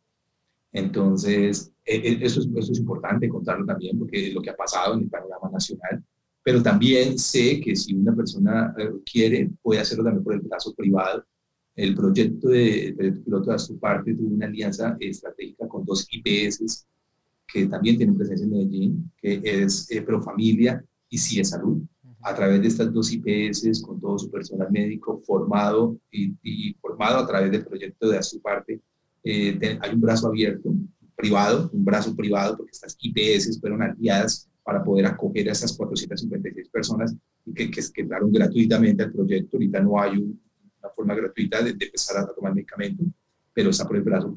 Entonces, 0.71 1.71
eso 1.86 2.39
es, 2.39 2.48
eso 2.56 2.71
es 2.71 2.80
importante 2.80 3.30
contarlo 3.30 3.65
también 3.65 4.00
porque 4.00 4.28
es 4.28 4.34
lo 4.34 4.41
que 4.41 4.50
ha 4.50 4.56
pasado 4.56 4.95
en 4.95 5.02
el 5.02 5.10
panorama 5.10 5.50
nacional. 5.52 6.04
Pero 6.43 6.63
también 6.63 7.17
sé 7.19 7.62
que 7.62 7.76
si 7.76 7.93
una 7.93 8.15
persona 8.15 8.76
quiere, 9.10 9.52
puede 9.62 9.82
hacerlo 9.82 10.04
también 10.04 10.24
por 10.24 10.34
el 10.34 10.41
plazo 10.41 10.74
privado 10.74 11.24
el 11.76 11.93
proyecto 11.93 12.48
de, 12.48 12.95
piloto 13.24 13.52
de 13.52 13.60
su 13.60 13.78
parte 13.78 14.15
tuvo 14.15 14.34
una 14.34 14.45
alianza 14.45 14.95
estratégica 15.00 15.67
con 15.67 15.84
dos 15.86 16.08
IPS 16.10 16.88
que 17.48 17.67
también 17.67 17.98
tienen 17.98 18.17
presencia 18.17 18.45
en 18.45 18.52
Medellín, 18.52 19.12
que 19.17 19.41
es 19.43 19.91
eh, 19.91 20.02
Profamilia 20.02 20.84
y 21.10 21.17
CIE 21.17 21.43
Salud. 21.43 21.82
A 22.25 22.33
través 22.33 22.59
de 22.61 22.67
estas 22.67 22.91
dos 22.91 23.11
IPS, 23.11 23.83
con 23.83 23.99
todo 23.99 24.17
su 24.17 24.31
personal 24.31 24.71
médico 24.71 25.21
formado 25.25 25.97
y, 26.11 26.73
formado 26.81 27.19
a 27.19 27.27
través 27.27 27.51
del 27.51 27.65
proyecto 27.65 28.09
de 28.09 28.23
su 28.23 28.41
parte, 28.41 28.81
eh, 29.23 29.77
hay 29.79 29.93
un 29.93 30.01
brazo 30.01 30.27
abierto, 30.27 30.73
privado, 31.15 31.69
un 31.71 31.85
brazo 31.85 32.15
privado, 32.15 32.57
porque 32.57 32.71
estas 32.71 32.97
IPS 32.99 33.59
fueron 33.59 33.83
aliadas 33.83 34.49
para 34.63 34.83
poder 34.83 35.05
acoger 35.05 35.47
a 35.49 35.51
esas 35.51 35.77
456 35.77 36.69
personas 36.69 37.15
y 37.45 37.53
que, 37.53 37.69
que, 37.69 37.81
que 37.93 38.01
entraron 38.01 38.31
gratuitamente 38.31 39.03
al 39.03 39.13
proyecto. 39.13 39.57
Ahorita 39.57 39.79
no 39.81 40.01
hay 40.01 40.17
un, 40.17 40.39
forma 40.95 41.15
gratuita 41.15 41.61
de, 41.61 41.71
empezar 41.71 42.17
a 42.17 42.33
tomar 42.33 42.53
medicamento, 42.53 43.03
pero 43.53 43.69
está 43.69 43.85
por 43.85 43.97
el, 43.97 44.03
brazo, 44.03 44.33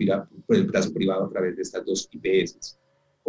por 0.47 0.57
el 0.57 0.67
brazo 0.67 0.93
privado 0.93 1.25
a 1.25 1.31
través 1.31 1.57
de 1.57 1.63
estas 1.63 1.85
dos 1.85 2.09
IPS. 2.13 2.79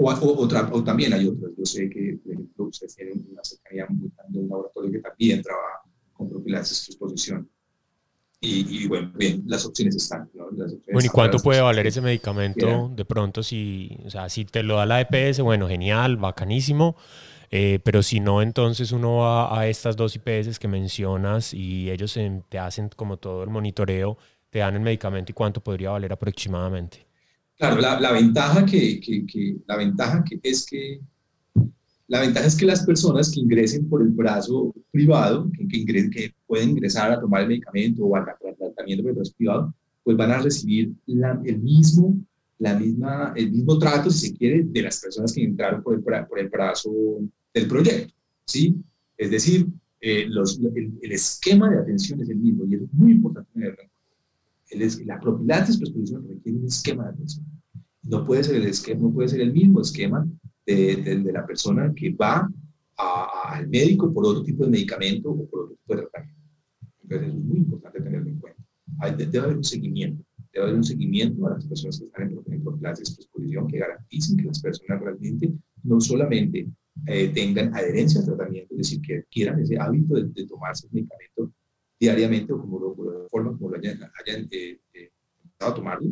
O, 0.02 0.42
otra, 0.42 0.70
o 0.72 0.82
también 0.82 1.14
hay 1.14 1.28
otras. 1.28 1.52
Yo 1.58 1.66
sé 1.66 1.90
que, 1.90 2.18
por 2.24 2.34
ejemplo, 2.34 2.66
ustedes 2.66 2.96
tienen 2.96 3.26
una 3.30 3.44
cercanía 3.44 3.86
muy 3.90 4.10
grande 4.16 4.40
de 4.40 4.44
un 4.46 4.50
laboratorio 4.50 4.92
que 4.94 5.00
también 5.00 5.42
trabaja 5.42 5.82
con 6.14 6.30
profilaxis 6.30 6.88
exposición. 6.88 7.50
y, 8.42 8.88
bueno, 8.88 9.12
bien, 9.16 9.44
las 9.46 9.66
opciones 9.66 9.98
están. 9.98 10.30
bueno, 10.34 11.06
¿y 11.06 11.10
cuánto 11.10 11.40
puede 11.40 11.60
valer 11.60 11.88
ese 11.88 12.00
medicamento 12.00 12.90
de 12.96 13.04
pronto? 13.04 13.44
Si, 13.44 13.98
o 14.06 14.10
sea, 14.10 14.30
si 14.30 14.46
te 14.46 14.64
lo 14.64 14.78
da 14.78 14.86
la 14.86 15.02
EPS, 15.02 15.42
bueno, 15.42 15.68
genial, 15.68 16.16
bacanísimo. 16.16 16.96
Eh, 17.52 17.80
pero 17.84 18.02
si 18.02 18.22
no, 18.22 18.42
entonces 18.42 18.94
uno 18.94 19.18
va 19.18 19.60
a 19.60 19.68
estas 19.68 19.98
dos 19.98 20.16
IPS 20.16 20.60
que 20.60 20.68
mencionas 20.68 21.54
y 21.54 21.90
ellos 21.90 22.18
te 22.48 22.60
hacen 22.60 22.90
como 22.96 23.18
todo 23.18 23.44
el 23.44 23.50
monitoreo, 23.50 24.18
te 24.50 24.60
dan 24.60 24.76
el 24.76 24.82
medicamento 24.82 25.32
y 25.32 25.34
cuánto 25.34 25.62
podría 25.62 25.90
valer 25.90 26.14
aproximadamente. 26.14 27.09
Claro, 27.60 27.82
la, 27.82 28.14
ventaja, 28.14 28.66
que, 28.66 29.02
la 29.68 29.76
ventaja 29.76 30.24
es 30.44 30.66
que 30.66 31.02
la 32.08 32.22
ventaja 32.22 32.48
es 32.48 32.56
que 32.56 32.66
las 32.66 32.86
personas 32.86 33.32
que 33.32 33.42
ingresen 33.42 33.90
por 33.90 34.02
el 34.02 34.08
brazo 34.08 34.74
privado, 34.92 35.52
que, 35.70 36.34
pueden 36.48 36.70
ingresar 36.70 37.12
a 37.12 37.20
tomar 37.20 37.42
el 37.42 37.50
medicamento 37.50 38.06
o 38.06 38.16
al 38.16 38.24
tratamiento 38.58 39.04
por 39.04 39.10
el 39.10 39.16
brazo 39.18 39.34
privado, 39.38 39.74
pues 40.06 40.16
van 40.16 40.32
a 40.32 40.38
recibir 40.40 40.94
el, 41.06 41.60
mismo, 41.60 42.18
la 42.60 42.80
misma, 42.80 43.34
el 43.36 43.52
mismo 43.52 43.78
trato, 43.78 44.10
si 44.10 44.30
se 44.30 44.34
quiere, 44.38 44.64
de 44.64 44.82
las 44.82 45.02
personas 45.02 45.34
que 45.34 45.44
entraron 45.44 45.84
por 45.84 45.96
el, 45.96 46.48
brazo 46.48 46.92
del 47.54 47.68
proyecto. 47.68 48.14
¿sí? 48.46 48.74
Es 49.18 49.32
decir, 49.32 49.68
eh, 50.00 50.30
el, 51.02 51.12
esquema 51.12 51.70
de 51.70 51.80
atención 51.80 52.22
es 52.22 52.30
el 52.30 52.38
mismo 52.38 52.64
y 52.66 52.76
es 52.76 52.82
muy 52.94 53.12
importante 53.12 53.52
tenerlo 53.54 53.84
en 53.84 53.90
cuenta. 54.78 55.06
La 55.06 55.20
profilaxis 55.20 55.78
prescripción 55.78 56.28
requiere 56.28 56.60
un 56.60 56.66
esquema 56.66 57.06
de 57.06 57.10
atención. 57.12 57.46
No 58.04 58.26
puede 58.26 58.44
ser 58.44 58.56
el, 58.56 58.66
esquema, 58.66 59.02
no 59.02 59.14
puede 59.14 59.30
ser 59.30 59.42
el 59.42 59.54
mismo 59.54 59.82
esquema 59.82 60.28
de, 60.66 61.32
la 61.32 61.46
persona 61.46 61.94
que 61.96 62.12
va 62.12 62.50
al 62.98 63.68
médico 63.68 64.14
por 64.14 64.26
otro 64.26 64.44
tipo 64.44 64.64
de 64.66 64.72
medicamento 64.72 65.32
o 65.32 65.46
por 65.48 65.64
otro 65.64 65.76
tipo 65.76 65.96
de 65.96 66.02
tratamiento. 66.02 66.40
Entonces 67.04 67.28
es 67.30 67.44
muy 67.44 67.58
importante 67.58 68.02
tenerlo 68.02 68.30
en 68.30 68.40
cuenta. 68.40 68.64
debe 69.18 69.40
haber 69.40 69.58
un 69.58 69.64
seguimiento, 69.64 70.24
debe 70.54 70.66
haber 70.66 70.76
un 70.76 70.84
seguimiento 70.84 71.48
a 71.48 71.52
las 71.52 71.66
personas 71.66 72.00
que 72.00 72.06
están 72.06 72.32
en, 72.32 72.64
por 72.64 72.80
clases 72.80 73.16
de 73.16 73.24
exposición 73.24 73.68
que 73.68 73.80
garanticen 73.80 74.38
que 74.38 74.44
las 74.44 74.62
personas 74.62 75.02
realmente 75.02 75.54
no 75.84 76.00
solamente 76.00 76.68
eh, 77.08 77.30
tengan 77.30 77.74
adherencia 77.74 78.20
al 78.20 78.28
tratamiento, 78.28 78.74
es 78.74 78.78
decir, 78.78 79.02
que 79.02 79.18
adquieran 79.20 79.60
ese 79.60 79.78
hábito 79.78 80.16
de, 80.16 80.46
tomarse 80.46 80.88
el 80.88 80.94
medicamento 80.94 81.52
diariamente 82.00 82.54
o 82.54 82.60
como 82.60 82.80
lo, 82.80 83.22
de 83.22 83.30
forma 83.30 83.58
como 83.58 83.70
lo 83.70 83.78
hayan, 83.78 84.00
hayan 84.26 84.48
eh, 84.52 84.80
eh, 84.94 85.12
a 85.60 85.74
tomarlo, 85.74 86.10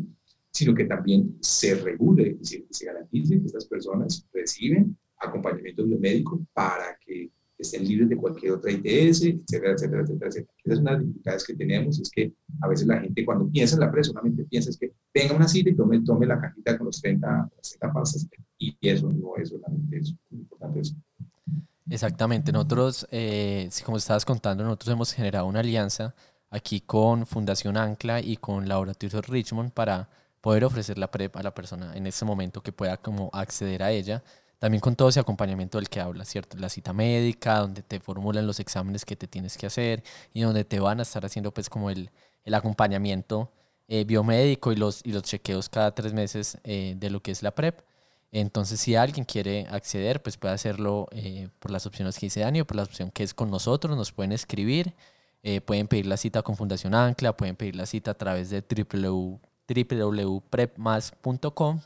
sino 0.51 0.73
que 0.73 0.85
también 0.85 1.37
se 1.39 1.75
regule, 1.75 2.31
es 2.31 2.39
decir, 2.39 2.65
que 2.67 2.73
se 2.73 2.85
garantice 2.85 3.39
que 3.39 3.45
estas 3.45 3.65
personas 3.65 4.27
reciben 4.33 4.97
acompañamiento 5.19 5.85
biomédico 5.85 6.45
para 6.53 6.97
que 7.05 7.31
estén 7.57 7.87
libres 7.87 8.09
de 8.09 8.17
cualquier 8.17 8.51
otra 8.53 8.71
ITS, 8.71 9.23
etcétera, 9.23 9.73
etcétera, 9.73 10.01
etcétera, 10.03 10.29
etcétera. 10.29 10.53
Esas 10.63 10.77
son 10.77 10.85
las 10.85 10.99
dificultades 10.99 11.43
que 11.43 11.55
tenemos, 11.55 11.99
es 11.99 12.09
que 12.11 12.33
a 12.61 12.67
veces 12.67 12.87
la 12.87 12.99
gente 12.99 13.25
cuando 13.25 13.49
piensa 13.49 13.75
en 13.75 13.81
la 13.81 13.91
presa 13.91 14.09
solamente 14.09 14.43
piensa 14.45 14.69
es 14.69 14.77
que 14.77 14.93
tenga 15.11 15.35
una 15.35 15.47
cita 15.47 15.69
y 15.69 15.75
tome, 15.75 16.01
tome 16.01 16.27
la 16.27 16.39
cajita 16.39 16.77
con 16.77 16.87
los 16.87 17.01
30, 17.01 17.49
30 17.61 17.93
pasas, 17.93 18.27
y 18.59 18.75
eso 18.81 19.11
no 19.11 19.35
es 19.37 19.49
solamente 19.49 19.97
eso, 19.97 20.15
es 20.31 20.37
importante 20.37 20.81
eso. 20.81 20.95
Exactamente, 21.89 22.51
nosotros, 22.51 23.07
eh, 23.11 23.69
como 23.85 23.97
estabas 23.97 24.25
contando, 24.25 24.63
nosotros 24.63 24.93
hemos 24.93 25.13
generado 25.13 25.45
una 25.45 25.61
alianza 25.61 26.13
aquí 26.49 26.81
con 26.81 27.25
Fundación 27.25 27.77
Ancla 27.77 28.19
y 28.19 28.35
con 28.37 28.67
Laboratorio 28.67 29.21
Richmond 29.21 29.71
para 29.71 30.09
poder 30.41 30.65
ofrecer 30.65 30.97
la 30.97 31.09
PrEP 31.09 31.37
a 31.37 31.43
la 31.43 31.53
persona 31.53 31.95
en 31.95 32.05
ese 32.05 32.25
momento 32.25 32.61
que 32.61 32.73
pueda 32.73 32.97
como 32.97 33.29
acceder 33.31 33.83
a 33.83 33.91
ella. 33.91 34.21
También 34.59 34.81
con 34.81 34.95
todo 34.95 35.07
ese 35.09 35.19
acompañamiento 35.21 35.77
del 35.77 35.87
que 35.87 36.01
habla, 36.01 36.25
¿cierto? 36.25 36.57
La 36.57 36.67
cita 36.67 36.91
médica, 36.91 37.59
donde 37.59 37.83
te 37.83 37.99
formulan 38.01 38.47
los 38.47 38.59
exámenes 38.59 39.05
que 39.05 39.15
te 39.15 39.27
tienes 39.27 39.57
que 39.57 39.67
hacer 39.67 40.03
y 40.33 40.41
donde 40.41 40.65
te 40.65 40.79
van 40.79 40.99
a 40.99 41.03
estar 41.03 41.25
haciendo 41.25 41.53
pues 41.53 41.69
como 41.69 41.89
el, 41.89 42.09
el 42.43 42.53
acompañamiento 42.53 43.51
eh, 43.87 44.03
biomédico 44.03 44.71
y 44.73 44.75
los, 44.75 45.01
y 45.05 45.13
los 45.13 45.23
chequeos 45.23 45.69
cada 45.69 45.93
tres 45.95 46.11
meses 46.13 46.57
eh, 46.63 46.95
de 46.97 47.09
lo 47.09 47.21
que 47.21 47.31
es 47.31 47.43
la 47.43 47.51
PrEP. 47.55 47.79
Entonces, 48.31 48.79
si 48.79 48.95
alguien 48.95 49.25
quiere 49.25 49.67
acceder, 49.69 50.21
pues 50.21 50.37
puede 50.37 50.53
hacerlo 50.53 51.07
eh, 51.11 51.49
por 51.59 51.71
las 51.71 51.85
opciones 51.85 52.19
que 52.19 52.27
dice 52.27 52.41
Dani 52.41 52.61
o 52.61 52.65
por 52.65 52.75
la 52.75 52.83
opción 52.83 53.11
que 53.11 53.23
es 53.23 53.33
con 53.33 53.49
nosotros. 53.49 53.95
Nos 53.95 54.11
pueden 54.11 54.31
escribir, 54.31 54.93
pueden 55.65 55.87
pedir 55.87 56.07
la 56.07 56.17
cita 56.17 56.41
con 56.41 56.57
Fundación 56.57 56.93
Ancla, 56.93 57.37
pueden 57.37 57.55
pedir 57.55 57.77
la 57.77 57.85
cita 57.85 58.11
a 58.11 58.13
través 58.15 58.49
de 58.49 58.61
www 58.61 59.39
www.prepmas.com 59.67 61.81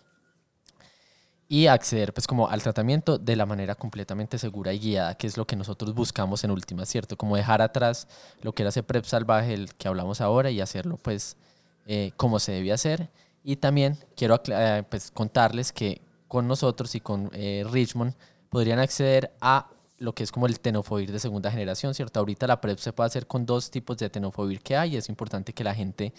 y 1.48 1.68
acceder 1.68 2.14
pues 2.14 2.28
como 2.28 2.48
al 2.48 2.62
tratamiento 2.64 3.18
de 3.18 3.36
la 3.36 3.46
manera 3.46 3.76
completamente 3.76 4.38
segura 4.38 4.72
y 4.72 4.80
guiada, 4.80 5.16
que 5.16 5.28
es 5.28 5.36
lo 5.36 5.46
que 5.46 5.58
nosotros 5.58 5.94
buscamos 5.94 6.46
en 6.46 6.52
última, 6.52 6.86
¿cierto? 6.86 7.18
Como 7.18 7.36
dejar 7.36 7.62
atrás 7.62 8.08
lo 8.42 8.54
que 8.54 8.64
era 8.64 8.70
ese 8.70 8.84
PrEP 8.84 9.04
salvaje, 9.04 9.54
el 9.54 9.76
que 9.76 9.90
hablamos 9.90 10.22
ahora, 10.22 10.50
y 10.50 10.62
hacerlo 10.62 10.98
pues 10.98 11.36
eh, 11.88 12.14
como 12.16 12.40
se 12.40 12.54
debía 12.54 12.76
hacer. 12.76 13.10
Y 13.44 13.58
también 13.58 13.98
quiero 14.16 14.42
eh, 14.48 14.84
pues, 14.90 15.12
contarles 15.12 15.74
que 15.74 16.02
con 16.32 16.48
nosotros 16.48 16.96
y 16.96 17.02
con 17.02 17.30
eh, 17.34 17.66
Richmond 17.70 18.14
podrían 18.48 18.80
acceder 18.80 19.34
a 19.42 19.70
lo 19.98 20.16
que 20.16 20.24
es 20.24 20.32
como 20.32 20.46
el 20.46 20.62
tenofovir 20.62 21.12
de 21.12 21.20
segunda 21.20 21.52
generación, 21.52 21.94
¿cierto? 21.94 22.22
Ahorita 22.22 22.48
la 22.48 22.62
PrEP 22.62 22.80
se 22.80 22.94
puede 22.94 23.08
hacer 23.08 23.28
con 23.28 23.46
dos 23.46 23.70
tipos 23.70 23.98
de 23.98 24.10
tenofovir 24.10 24.62
que 24.62 24.78
hay 24.78 24.94
y 24.94 24.96
es 24.96 25.10
importante 25.10 25.52
que 25.52 25.66
la 25.66 25.76
gente 25.76 26.14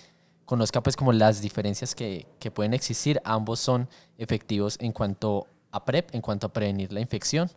conozca 0.45 0.83
pues 0.83 0.97
como 0.97 1.15
las 1.15 1.41
diferencias 1.41 1.95
que, 1.95 2.27
que, 2.39 2.51
pueden 2.51 2.75
existir. 2.75 3.23
Ambos 3.25 3.59
son 3.61 3.89
efectivos 4.19 4.77
en 4.81 4.93
cuanto 4.93 5.47
a 5.71 5.83
PrEP, 5.87 6.15
en 6.15 6.21
cuanto 6.21 6.49
a 6.49 6.53
prevenir 6.53 6.93
la 6.93 7.01
infección. 7.01 7.51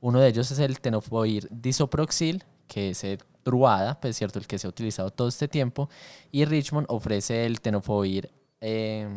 Uno 0.00 0.18
de 0.18 0.30
ellos 0.30 0.50
es 0.50 0.58
el 0.58 0.80
tenofovir 0.80 1.46
disoproxil, 1.52 2.42
que 2.66 2.90
es 2.90 3.04
el 3.04 3.20
Truada, 3.44 4.00
pues 4.00 4.16
cierto, 4.16 4.40
el 4.40 4.48
que 4.48 4.58
se 4.58 4.66
ha 4.66 4.70
utilizado 4.70 5.12
todo 5.12 5.28
este 5.28 5.46
tiempo. 5.46 5.88
Y 6.32 6.44
Richmond 6.44 6.86
ofrece 6.90 7.46
el 7.46 7.60
tenofovir 7.60 8.32
eh, 8.60 9.08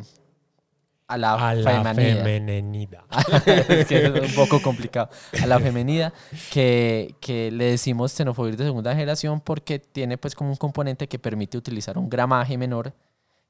a 1.13 1.17
la, 1.17 1.49
a 1.49 1.55
la 1.55 1.93
femenida. 1.93 3.05
es 3.45 3.85
que 3.85 4.05
es 4.05 4.29
un 4.29 4.35
poco 4.35 4.61
complicado. 4.61 5.09
A 5.41 5.45
la 5.45 5.59
femenida, 5.59 6.13
que, 6.51 7.15
que, 7.19 7.51
le 7.51 7.65
decimos 7.65 8.13
tenofovir 8.13 8.57
de 8.57 8.65
segunda 8.65 8.91
generación 8.93 9.41
porque 9.41 9.79
tiene 9.79 10.17
pues 10.17 10.35
como 10.35 10.49
un 10.49 10.55
componente 10.55 11.07
que 11.07 11.19
permite 11.19 11.57
utilizar 11.57 11.97
un 11.97 12.09
gramaje 12.09 12.57
menor 12.57 12.93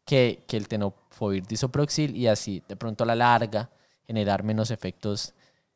que, 0.06 0.44
que 0.48 0.58
el 0.58 0.68
tenofovir 0.68 1.46
disoproxil 1.46 2.16
y 2.16 2.28
así 2.28 2.62
de 2.68 2.76
pronto 2.76 3.04
a 3.04 3.08
la 3.08 3.16
larga 3.16 3.70
generar 4.06 4.44
menos 4.44 4.72
efectos 4.72 5.34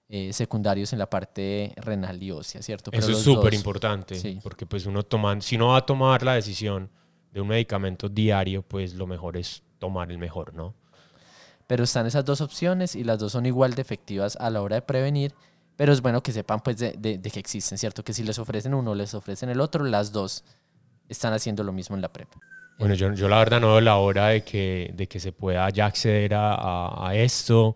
eh, 0.09 0.31
secundarios 0.31 0.93
en 0.93 0.99
la 0.99 1.09
parte 1.09 1.73
renal 1.77 2.21
y 2.21 2.31
ósea, 2.31 2.61
¿cierto? 2.61 2.91
Eso 2.93 3.11
es 3.11 3.19
súper 3.19 3.53
importante, 3.53 4.39
porque 4.41 4.65
pues 4.65 4.85
uno 4.85 5.03
toma, 5.03 5.39
si 5.41 5.55
uno 5.55 5.67
va 5.67 5.77
a 5.77 5.85
tomar 5.85 6.23
la 6.23 6.35
decisión 6.35 6.89
de 7.31 7.41
un 7.41 7.47
medicamento 7.49 8.07
diario, 8.07 8.63
pues 8.63 8.93
lo 8.93 9.05
mejor 9.05 9.37
es 9.37 9.63
tomar 9.79 10.11
el 10.11 10.17
mejor, 10.17 10.53
¿no? 10.53 10.75
Pero 11.67 11.83
están 11.83 12.07
esas 12.07 12.25
dos 12.25 12.41
opciones 12.41 12.95
y 12.95 13.03
las 13.03 13.19
dos 13.19 13.33
son 13.33 13.45
igual 13.45 13.75
de 13.75 13.81
efectivas 13.81 14.37
a 14.37 14.49
la 14.49 14.61
hora 14.61 14.77
de 14.77 14.81
prevenir, 14.81 15.33
pero 15.75 15.93
es 15.93 16.01
bueno 16.01 16.23
que 16.23 16.31
sepan 16.31 16.61
pues 16.61 16.77
de, 16.77 16.93
de, 16.97 17.17
de 17.17 17.31
que 17.31 17.39
existen, 17.39 17.77
¿cierto? 17.77 18.03
Que 18.03 18.13
si 18.13 18.23
les 18.23 18.39
ofrecen 18.39 18.73
uno, 18.73 18.95
les 18.95 19.13
ofrecen 19.13 19.49
el 19.49 19.61
otro, 19.61 19.83
las 19.83 20.11
dos 20.11 20.43
están 21.09 21.33
haciendo 21.33 21.63
lo 21.63 21.71
mismo 21.73 21.95
en 21.95 22.01
la 22.01 22.11
PrEP. 22.11 22.29
Bueno, 22.79 22.93
yo, 22.93 23.11
yo 23.13 23.27
la 23.27 23.39
verdad 23.39 23.59
no 23.59 23.69
veo 23.69 23.81
la 23.81 23.97
hora 23.97 24.27
de 24.27 24.43
que, 24.43 24.91
de 24.95 25.07
que 25.07 25.19
se 25.19 25.31
pueda 25.31 25.69
ya 25.71 25.87
acceder 25.87 26.35
a, 26.35 27.07
a, 27.07 27.15
esto, 27.15 27.75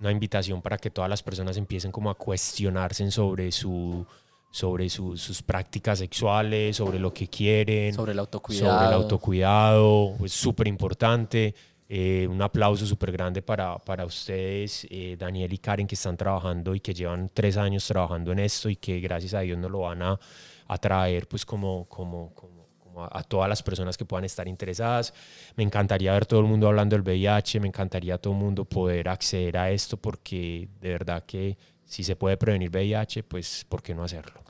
una 0.00 0.10
invitación 0.10 0.62
para 0.62 0.78
que 0.78 0.90
todas 0.90 1.10
las 1.10 1.22
personas 1.22 1.56
empiecen 1.56 1.92
como 1.92 2.10
a 2.10 2.14
cuestionarse 2.14 3.10
sobre 3.10 3.52
su 3.52 4.06
sobre 4.50 4.88
sus 4.88 5.42
prácticas 5.42 5.98
sexuales, 5.98 6.78
sobre 6.78 6.98
lo 6.98 7.12
que 7.12 7.28
quieren, 7.28 7.92
sobre 7.92 8.12
el 8.12 8.18
autocuidado. 8.18 8.72
Sobre 8.72 8.86
el 8.86 8.94
autocuidado, 8.94 10.16
es 10.24 10.32
súper 10.32 10.68
importante. 10.68 11.54
Eh, 11.90 12.26
un 12.28 12.42
aplauso 12.42 12.84
súper 12.84 13.10
grande 13.12 13.40
para, 13.40 13.78
para 13.78 14.04
ustedes, 14.04 14.86
eh, 14.90 15.16
Daniel 15.18 15.52
y 15.52 15.58
Karen, 15.58 15.86
que 15.86 15.94
están 15.94 16.18
trabajando 16.18 16.74
y 16.74 16.80
que 16.80 16.92
llevan 16.92 17.30
tres 17.32 17.56
años 17.56 17.86
trabajando 17.86 18.32
en 18.32 18.40
esto 18.40 18.68
y 18.68 18.76
que 18.76 19.00
gracias 19.00 19.32
a 19.32 19.40
Dios 19.40 19.56
nos 19.56 19.70
lo 19.70 19.80
van 19.80 20.02
a, 20.02 20.20
a 20.66 20.78
traer 20.78 21.26
pues 21.26 21.46
como, 21.46 21.86
como, 21.88 22.34
como 22.34 22.58
a, 23.04 23.22
todas 23.22 23.48
las 23.48 23.62
personas 23.62 23.96
que 23.96 24.04
puedan 24.04 24.24
estar 24.24 24.46
interesadas. 24.48 25.14
Me 25.56 25.64
encantaría 25.64 26.12
ver 26.12 26.26
todo 26.26 26.40
el 26.40 26.46
mundo 26.46 26.68
hablando 26.68 26.96
del 26.96 27.02
VIH, 27.02 27.60
me 27.60 27.68
encantaría 27.68 28.18
todo 28.18 28.32
el 28.32 28.38
mundo 28.38 28.64
poder 28.64 29.08
acceder 29.08 29.56
a 29.56 29.70
esto 29.70 29.96
porque 29.96 30.68
de 30.80 30.90
verdad 30.90 31.24
que 31.24 31.56
si 31.84 32.02
se 32.04 32.16
puede 32.16 32.36
prevenir 32.36 32.70
VIH, 32.70 33.22
pues 33.24 33.64
¿por 33.68 33.82
qué 33.82 33.94
no 33.94 34.04
hacerlo? 34.04 34.42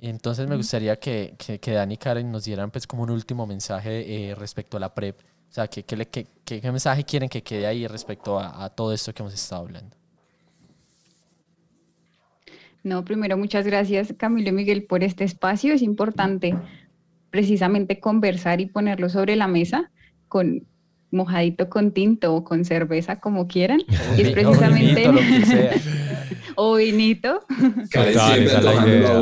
Entonces 0.00 0.46
me 0.46 0.56
gustaría 0.56 0.96
que, 0.98 1.34
que, 1.36 1.58
que 1.58 1.72
Dani 1.72 1.94
y 1.94 1.96
Karen 1.96 2.30
nos 2.30 2.44
dieran 2.44 2.70
pues 2.70 2.86
como 2.86 3.02
un 3.02 3.10
último 3.10 3.46
mensaje 3.46 4.30
eh, 4.30 4.34
respecto 4.36 4.76
a 4.76 4.80
la 4.80 4.94
PrEP. 4.94 5.20
O 5.50 5.52
sea, 5.52 5.66
¿qué, 5.66 5.82
qué, 5.82 6.26
qué, 6.44 6.60
mensaje 6.70 7.04
quieren 7.04 7.28
que 7.28 7.42
quede 7.42 7.66
ahí 7.66 7.86
respecto 7.86 8.38
a, 8.38 8.64
a 8.64 8.70
todo 8.70 8.92
esto 8.92 9.12
que 9.12 9.22
hemos 9.22 9.34
estado 9.34 9.62
hablando? 9.62 9.96
No, 12.82 13.04
primero 13.04 13.36
muchas 13.36 13.66
gracias 13.66 14.14
Camilo 14.16 14.50
y 14.50 14.52
Miguel 14.52 14.84
por 14.84 15.02
este 15.02 15.24
espacio. 15.24 15.74
Es 15.74 15.82
importante 15.82 16.54
precisamente 17.30 18.00
conversar 18.00 18.60
y 18.60 18.66
ponerlo 18.66 19.08
sobre 19.08 19.36
la 19.36 19.48
mesa 19.48 19.90
con 20.28 20.66
mojadito 21.10 21.68
con 21.68 21.92
tinto 21.92 22.34
o 22.34 22.44
con 22.44 22.64
cerveza 22.64 23.20
como 23.20 23.48
quieran. 23.48 23.80
y 24.16 24.22
es 24.22 24.30
precisamente 24.30 25.10
o 26.54 26.76
vinito. 26.76 27.44
Total, 27.92 28.42
esa 28.42 28.58
es 28.58 28.64
la 28.64 28.86
idea. 28.86 29.18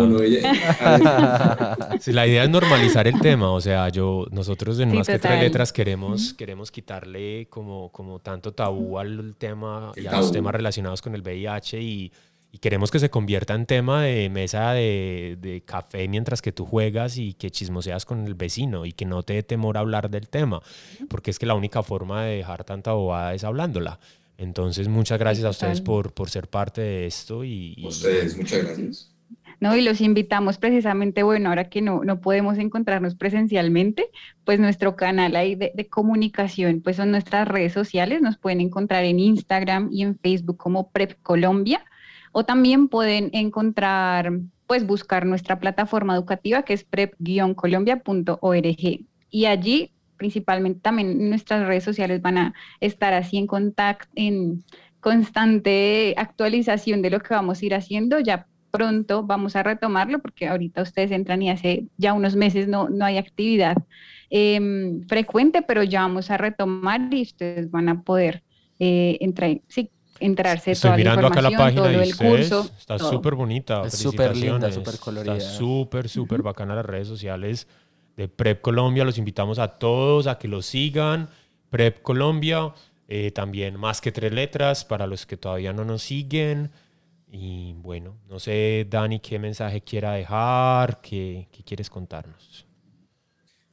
Sí, 2.00 2.12
la 2.12 2.26
idea 2.26 2.44
es 2.44 2.50
normalizar 2.50 3.06
el 3.08 3.18
tema, 3.20 3.50
o 3.50 3.60
sea, 3.60 3.88
yo, 3.88 4.26
nosotros 4.30 4.78
en 4.80 4.90
Sí, 4.90 4.96
Más 4.96 5.06
que 5.06 5.18
Tres. 5.18 5.40
Letras 5.40 5.72
queremos, 5.72 6.34
queremos 6.34 6.70
quitarle 6.70 7.46
como, 7.48 7.90
como 7.90 8.18
tanto 8.18 8.52
tabú 8.52 8.98
al 8.98 9.34
tema 9.36 9.92
y 9.96 10.06
a 10.06 10.18
los 10.18 10.32
temas 10.32 10.54
relacionados 10.54 11.02
con 11.02 11.14
el 11.14 11.22
VIH 11.22 11.80
y, 11.80 12.12
y 12.52 12.58
queremos 12.58 12.90
que 12.90 12.98
se 12.98 13.10
convierta 13.10 13.54
en 13.54 13.66
tema 13.66 14.02
de 14.02 14.28
mesa 14.30 14.72
de, 14.72 15.36
de 15.40 15.62
café 15.62 16.08
mientras 16.08 16.42
que 16.42 16.52
tú 16.52 16.64
juegas 16.64 17.18
y 17.18 17.34
que 17.34 17.50
chismoseas 17.50 18.04
con 18.04 18.24
el 18.24 18.34
vecino 18.34 18.86
y 18.86 18.92
que 18.92 19.04
no 19.04 19.22
te 19.22 19.34
dé 19.34 19.42
temor 19.42 19.76
a 19.76 19.80
hablar 19.80 20.10
del 20.10 20.28
tema, 20.28 20.60
porque 21.08 21.30
es 21.30 21.38
que 21.38 21.46
la 21.46 21.54
única 21.54 21.82
forma 21.82 22.24
de 22.24 22.36
dejar 22.36 22.64
tanta 22.64 22.92
bobada 22.92 23.34
es 23.34 23.44
hablándola. 23.44 23.98
Entonces, 24.38 24.88
muchas 24.88 25.18
gracias 25.18 25.46
a 25.46 25.50
ustedes 25.50 25.80
por, 25.80 26.12
por 26.12 26.28
ser 26.30 26.48
parte 26.48 26.80
de 26.82 27.06
esto 27.06 27.42
y, 27.44 27.74
y- 27.76 27.86
Ustedes, 27.86 28.36
muchas 28.36 28.64
gracias. 28.64 29.12
¿no? 29.58 29.74
Y 29.74 29.80
los 29.80 30.02
invitamos 30.02 30.58
precisamente, 30.58 31.22
bueno, 31.22 31.48
ahora 31.48 31.70
que 31.70 31.80
no, 31.80 32.04
no 32.04 32.20
podemos 32.20 32.58
encontrarnos 32.58 33.14
presencialmente, 33.14 34.10
pues 34.44 34.60
nuestro 34.60 34.96
canal 34.96 35.34
ahí 35.34 35.54
de, 35.54 35.72
de 35.74 35.88
comunicación, 35.88 36.82
pues 36.82 36.96
son 36.96 37.10
nuestras 37.10 37.48
redes 37.48 37.72
sociales, 37.72 38.20
nos 38.20 38.36
pueden 38.36 38.60
encontrar 38.60 39.04
en 39.04 39.18
Instagram 39.18 39.88
y 39.90 40.02
en 40.02 40.18
Facebook 40.18 40.58
como 40.58 40.90
Prep 40.90 41.14
Colombia, 41.22 41.82
o 42.32 42.44
también 42.44 42.88
pueden 42.88 43.30
encontrar, 43.32 44.30
pues 44.66 44.86
buscar 44.86 45.24
nuestra 45.24 45.58
plataforma 45.58 46.14
educativa 46.14 46.62
que 46.62 46.74
es 46.74 46.84
prep-colombia.org. 46.84 49.00
Y 49.30 49.44
allí, 49.46 49.90
principalmente 50.16 50.80
también 50.80 51.28
nuestras 51.28 51.66
redes 51.66 51.84
sociales 51.84 52.22
van 52.22 52.38
a 52.38 52.54
estar 52.80 53.14
así 53.14 53.36
en 53.38 53.46
contacto, 53.46 54.10
en 54.14 54.64
constante 55.00 56.14
actualización 56.16 57.02
de 57.02 57.10
lo 57.10 57.20
que 57.20 57.34
vamos 57.34 57.62
a 57.62 57.66
ir 57.66 57.74
haciendo, 57.74 58.18
ya 58.20 58.46
pronto 58.70 59.22
vamos 59.22 59.56
a 59.56 59.62
retomarlo 59.62 60.18
porque 60.18 60.48
ahorita 60.48 60.82
ustedes 60.82 61.10
entran 61.10 61.40
y 61.42 61.50
hace 61.50 61.86
ya 61.96 62.12
unos 62.12 62.36
meses 62.36 62.68
no, 62.68 62.88
no 62.88 63.04
hay 63.04 63.16
actividad 63.16 63.76
em, 64.28 65.06
frecuente, 65.06 65.62
pero 65.62 65.82
ya 65.82 66.02
vamos 66.02 66.30
a 66.30 66.36
retomar 66.36 67.12
y 67.12 67.22
ustedes 67.22 67.70
van 67.70 67.88
a 67.88 68.02
poder 68.02 68.42
eh, 68.78 69.16
entrar, 69.20 69.60
sí, 69.68 69.90
enterarse 70.20 70.70
de 70.70 70.72
Estoy 70.72 70.88
toda 70.88 70.96
la 70.96 70.96
mirando 70.98 71.26
acá 71.28 71.42
la 71.42 71.50
página 71.50 71.82
todo 71.82 71.90
de 71.90 72.08
ustedes. 72.10 72.16
curso. 72.16 72.70
Está 72.78 72.98
súper 72.98 73.34
bonita. 73.34 73.82
Es 73.86 73.98
súper 73.98 74.36
linda, 74.36 74.70
súper 74.72 74.98
colorida. 74.98 75.36
Está 75.36 75.50
súper, 75.50 76.08
súper 76.08 76.42
bacana 76.42 76.74
las 76.74 76.86
redes 76.86 77.08
sociales 77.08 77.66
de 78.16 78.28
Prep 78.28 78.60
Colombia. 78.60 79.04
Los 79.04 79.18
invitamos 79.18 79.58
a 79.58 79.78
todos 79.78 80.26
a 80.26 80.38
que 80.38 80.48
lo 80.48 80.62
sigan. 80.62 81.28
Prep 81.70 82.02
Colombia. 82.02 82.72
eh, 83.08 83.30
también 83.30 83.78
más 83.78 84.00
que 84.00 84.12
tres 84.12 84.32
letras 84.32 84.84
para 84.84 85.06
los 85.06 85.26
que 85.26 85.36
todavía 85.36 85.72
no 85.72 85.84
nos 85.84 86.02
siguen. 86.02 86.70
Y 87.30 87.74
bueno, 87.74 88.16
no 88.28 88.38
sé, 88.38 88.86
Dani, 88.88 89.20
qué 89.20 89.38
mensaje 89.38 89.82
quiera 89.82 90.12
dejar, 90.14 91.00
qué, 91.00 91.48
qué 91.52 91.62
quieres 91.62 91.90
contarnos. 91.90 92.66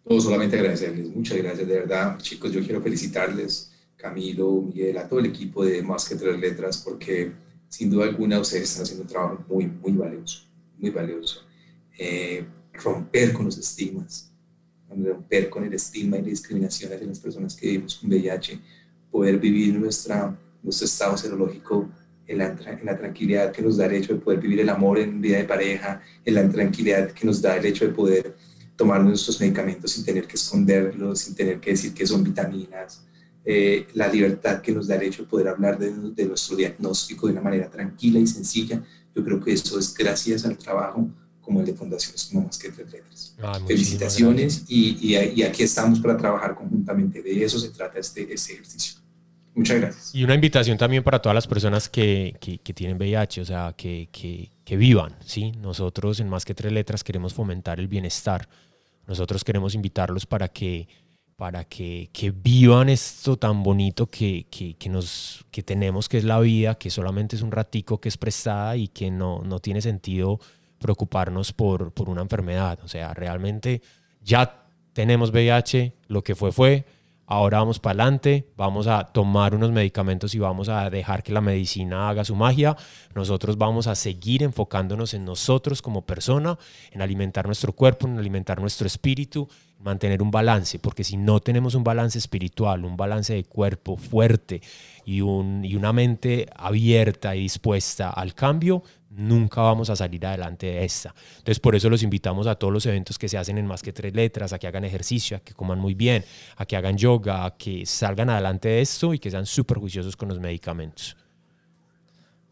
No, 0.05 0.19
solamente 0.19 0.57
agradecerles, 0.57 1.07
muchas 1.15 1.37
gracias, 1.37 1.65
de 1.65 1.75
verdad, 1.75 2.17
chicos, 2.19 2.51
yo 2.51 2.61
quiero 2.61 2.81
felicitarles, 2.81 3.71
Camilo, 3.95 4.61
Miguel, 4.61 4.97
a 4.97 5.07
todo 5.07 5.19
el 5.19 5.27
equipo 5.27 5.63
de 5.63 5.81
Más 5.81 6.09
que 6.09 6.15
Tres 6.15 6.37
Letras, 6.37 6.79
porque 6.79 7.31
sin 7.69 7.89
duda 7.89 8.05
alguna 8.05 8.39
ustedes 8.39 8.69
están 8.69 8.83
haciendo 8.83 9.03
un 9.03 9.09
trabajo 9.09 9.45
muy, 9.47 9.65
muy 9.67 9.93
valioso, 9.93 10.43
muy 10.77 10.89
valioso. 10.89 11.43
Eh, 11.97 12.45
romper 12.73 13.31
con 13.31 13.45
los 13.45 13.57
estigmas, 13.57 14.32
romper 14.95 15.49
con 15.49 15.63
el 15.63 15.73
estigma 15.73 16.17
y 16.17 16.21
la 16.21 16.29
discriminación 16.29 16.91
hacia 16.93 17.07
las 17.07 17.19
personas 17.19 17.55
que 17.55 17.67
vivimos 17.67 17.95
con 17.95 18.09
VIH, 18.09 18.59
poder 19.11 19.37
vivir 19.39 19.75
nuestra, 19.75 20.37
nuestro 20.61 20.85
estado 20.85 21.17
serológico 21.17 21.89
en 22.27 22.37
la, 22.37 22.47
en 22.47 22.85
la 22.85 22.97
tranquilidad 22.97 23.51
que 23.51 23.61
nos 23.61 23.77
da 23.77 23.85
el 23.85 23.93
hecho 23.93 24.13
de 24.13 24.19
poder 24.19 24.39
vivir 24.39 24.61
el 24.61 24.69
amor 24.69 24.99
en 24.99 25.21
vida 25.21 25.37
de 25.37 25.43
pareja, 25.43 26.01
en 26.25 26.35
la 26.35 26.49
tranquilidad 26.49 27.11
que 27.11 27.25
nos 27.25 27.41
da 27.41 27.57
el 27.57 27.65
hecho 27.65 27.85
de 27.85 27.93
poder 27.93 28.35
tomar 28.75 29.03
nuestros 29.03 29.39
medicamentos 29.39 29.91
sin 29.91 30.03
tener 30.03 30.25
que 30.25 30.35
esconderlos, 30.35 31.19
sin 31.19 31.35
tener 31.35 31.59
que 31.59 31.71
decir 31.71 31.93
que 31.93 32.07
son 32.07 32.23
vitaminas, 32.23 33.03
eh, 33.45 33.87
la 33.93 34.07
libertad 34.07 34.61
que 34.61 34.71
nos 34.71 34.87
da 34.87 34.95
el 34.95 35.03
hecho 35.03 35.23
de 35.23 35.29
poder 35.29 35.49
hablar 35.49 35.77
de, 35.77 35.91
de 35.91 36.25
nuestro 36.25 36.55
diagnóstico 36.55 37.27
de 37.27 37.33
una 37.33 37.41
manera 37.41 37.69
tranquila 37.69 38.19
y 38.19 38.25
sencilla. 38.25 38.81
Yo 39.13 39.23
creo 39.23 39.39
que 39.39 39.53
eso 39.53 39.77
es 39.77 39.93
gracias 39.93 40.45
al 40.45 40.57
trabajo 40.57 41.09
como 41.43 41.59
el 41.59 41.65
de 41.67 41.73
Fundaciones 41.73 42.25
como 42.31 42.45
Más 42.47 42.57
que 42.57 42.69
Tres 42.71 42.91
Letras. 42.91 43.35
Muchísimas 43.37 43.67
Felicitaciones 43.67 44.63
y, 44.67 44.97
y, 45.15 45.15
y 45.35 45.43
aquí 45.43 45.61
estamos 45.63 45.99
para 45.99 46.17
trabajar 46.17 46.55
conjuntamente. 46.55 47.21
De 47.21 47.43
eso 47.43 47.59
se 47.59 47.69
trata 47.69 47.99
este, 47.99 48.33
este 48.33 48.53
ejercicio. 48.53 48.99
Muchas 49.55 49.79
gracias. 49.79 50.15
Y 50.15 50.23
una 50.23 50.33
invitación 50.33 50.77
también 50.79 51.03
para 51.03 51.21
todas 51.21 51.35
las 51.35 51.45
personas 51.45 51.87
que, 51.87 52.35
que- 52.39 52.57
que 52.57 52.73
tienen 52.73 52.97
VIH, 52.97 53.41
o 53.41 53.45
sea, 53.45 53.73
que, 53.77 54.09
que- 54.11 54.49
que 54.65 54.77
vivan, 54.77 55.15
¿sí? 55.23 55.51
Nosotros 55.61 56.19
en 56.19 56.27
Más 56.29 56.43
que 56.45 56.55
Tres 56.55 56.71
Letras 56.71 57.03
queremos 57.03 57.33
fomentar 57.35 57.79
el 57.79 57.87
bienestar. 57.87 58.47
Nosotros 59.05 59.43
queremos 59.43 59.75
invitarlos 59.75 60.25
para 60.25 60.47
que, 60.47 60.87
para 61.35 61.65
que, 61.65 62.09
que 62.13 62.31
vivan 62.31 62.89
esto 62.89 63.37
tan 63.37 63.61
bonito 63.61 64.07
que, 64.07 64.47
que, 64.49 64.75
que 64.75 64.89
nos, 64.89 65.45
que 65.51 65.61
tenemos, 65.61 66.07
que 66.09 66.17
es 66.17 66.23
la 66.23 66.39
vida, 66.39 66.75
que 66.75 66.89
solamente 66.89 67.35
es 67.35 67.41
un 67.41 67.51
ratico 67.51 67.99
que 67.99 68.07
es 68.09 68.17
prestada 68.17 68.75
y 68.77 68.87
que 68.87 69.11
no, 69.11 69.41
no 69.43 69.59
tiene 69.59 69.81
sentido 69.81 70.39
preocuparnos 70.83 71.51
por, 71.51 71.91
por 71.93 72.09
una 72.09 72.21
enfermedad. 72.21 72.77
O 72.83 72.87
sea, 72.87 73.15
realmente 73.15 73.81
ya 74.21 74.67
tenemos 74.93 75.31
VIH, 75.31 75.93
lo 76.07 76.23
que 76.23 76.35
fue 76.35 76.51
fue, 76.51 76.85
ahora 77.25 77.59
vamos 77.59 77.79
para 77.79 78.03
adelante, 78.03 78.47
vamos 78.55 78.87
a 78.87 79.05
tomar 79.05 79.55
unos 79.55 79.71
medicamentos 79.71 80.35
y 80.35 80.39
vamos 80.39 80.69
a 80.69 80.89
dejar 80.89 81.23
que 81.23 81.31
la 81.31 81.41
medicina 81.41 82.09
haga 82.09 82.23
su 82.23 82.35
magia. 82.35 82.75
Nosotros 83.15 83.57
vamos 83.57 83.87
a 83.87 83.95
seguir 83.95 84.43
enfocándonos 84.43 85.13
en 85.13 85.25
nosotros 85.25 85.81
como 85.81 86.05
persona, 86.05 86.57
en 86.91 87.01
alimentar 87.01 87.45
nuestro 87.45 87.73
cuerpo, 87.73 88.07
en 88.07 88.19
alimentar 88.19 88.61
nuestro 88.61 88.85
espíritu, 88.85 89.47
en 89.79 89.83
mantener 89.83 90.21
un 90.21 90.31
balance, 90.31 90.79
porque 90.79 91.03
si 91.03 91.17
no 91.17 91.39
tenemos 91.39 91.75
un 91.75 91.83
balance 91.83 92.17
espiritual, 92.17 92.85
un 92.85 92.97
balance 92.97 93.33
de 93.33 93.43
cuerpo 93.45 93.97
fuerte 93.97 94.61
y, 95.05 95.21
un, 95.21 95.65
y 95.65 95.75
una 95.75 95.91
mente 95.91 96.47
abierta 96.55 97.35
y 97.35 97.41
dispuesta 97.41 98.09
al 98.11 98.35
cambio, 98.35 98.83
nunca 99.15 99.61
vamos 99.61 99.89
a 99.89 99.95
salir 99.95 100.25
adelante 100.25 100.67
de 100.67 100.85
esta. 100.85 101.13
Entonces, 101.37 101.59
por 101.59 101.75
eso 101.75 101.89
los 101.89 102.03
invitamos 102.03 102.47
a 102.47 102.55
todos 102.55 102.73
los 102.73 102.85
eventos 102.85 103.17
que 103.17 103.29
se 103.29 103.37
hacen 103.37 103.57
en 103.57 103.65
Más 103.65 103.81
que 103.81 103.93
Tres 103.93 104.13
Letras, 104.13 104.53
a 104.53 104.59
que 104.59 104.67
hagan 104.67 104.83
ejercicio, 104.83 105.37
a 105.37 105.39
que 105.39 105.53
coman 105.53 105.79
muy 105.79 105.93
bien, 105.93 106.23
a 106.57 106.65
que 106.65 106.75
hagan 106.75 106.97
yoga, 106.97 107.45
a 107.45 107.57
que 107.57 107.85
salgan 107.85 108.29
adelante 108.29 108.69
de 108.69 108.81
esto 108.81 109.13
y 109.13 109.19
que 109.19 109.31
sean 109.31 109.45
súper 109.45 109.77
juiciosos 109.77 110.15
con 110.15 110.29
los 110.29 110.39
medicamentos. 110.39 111.15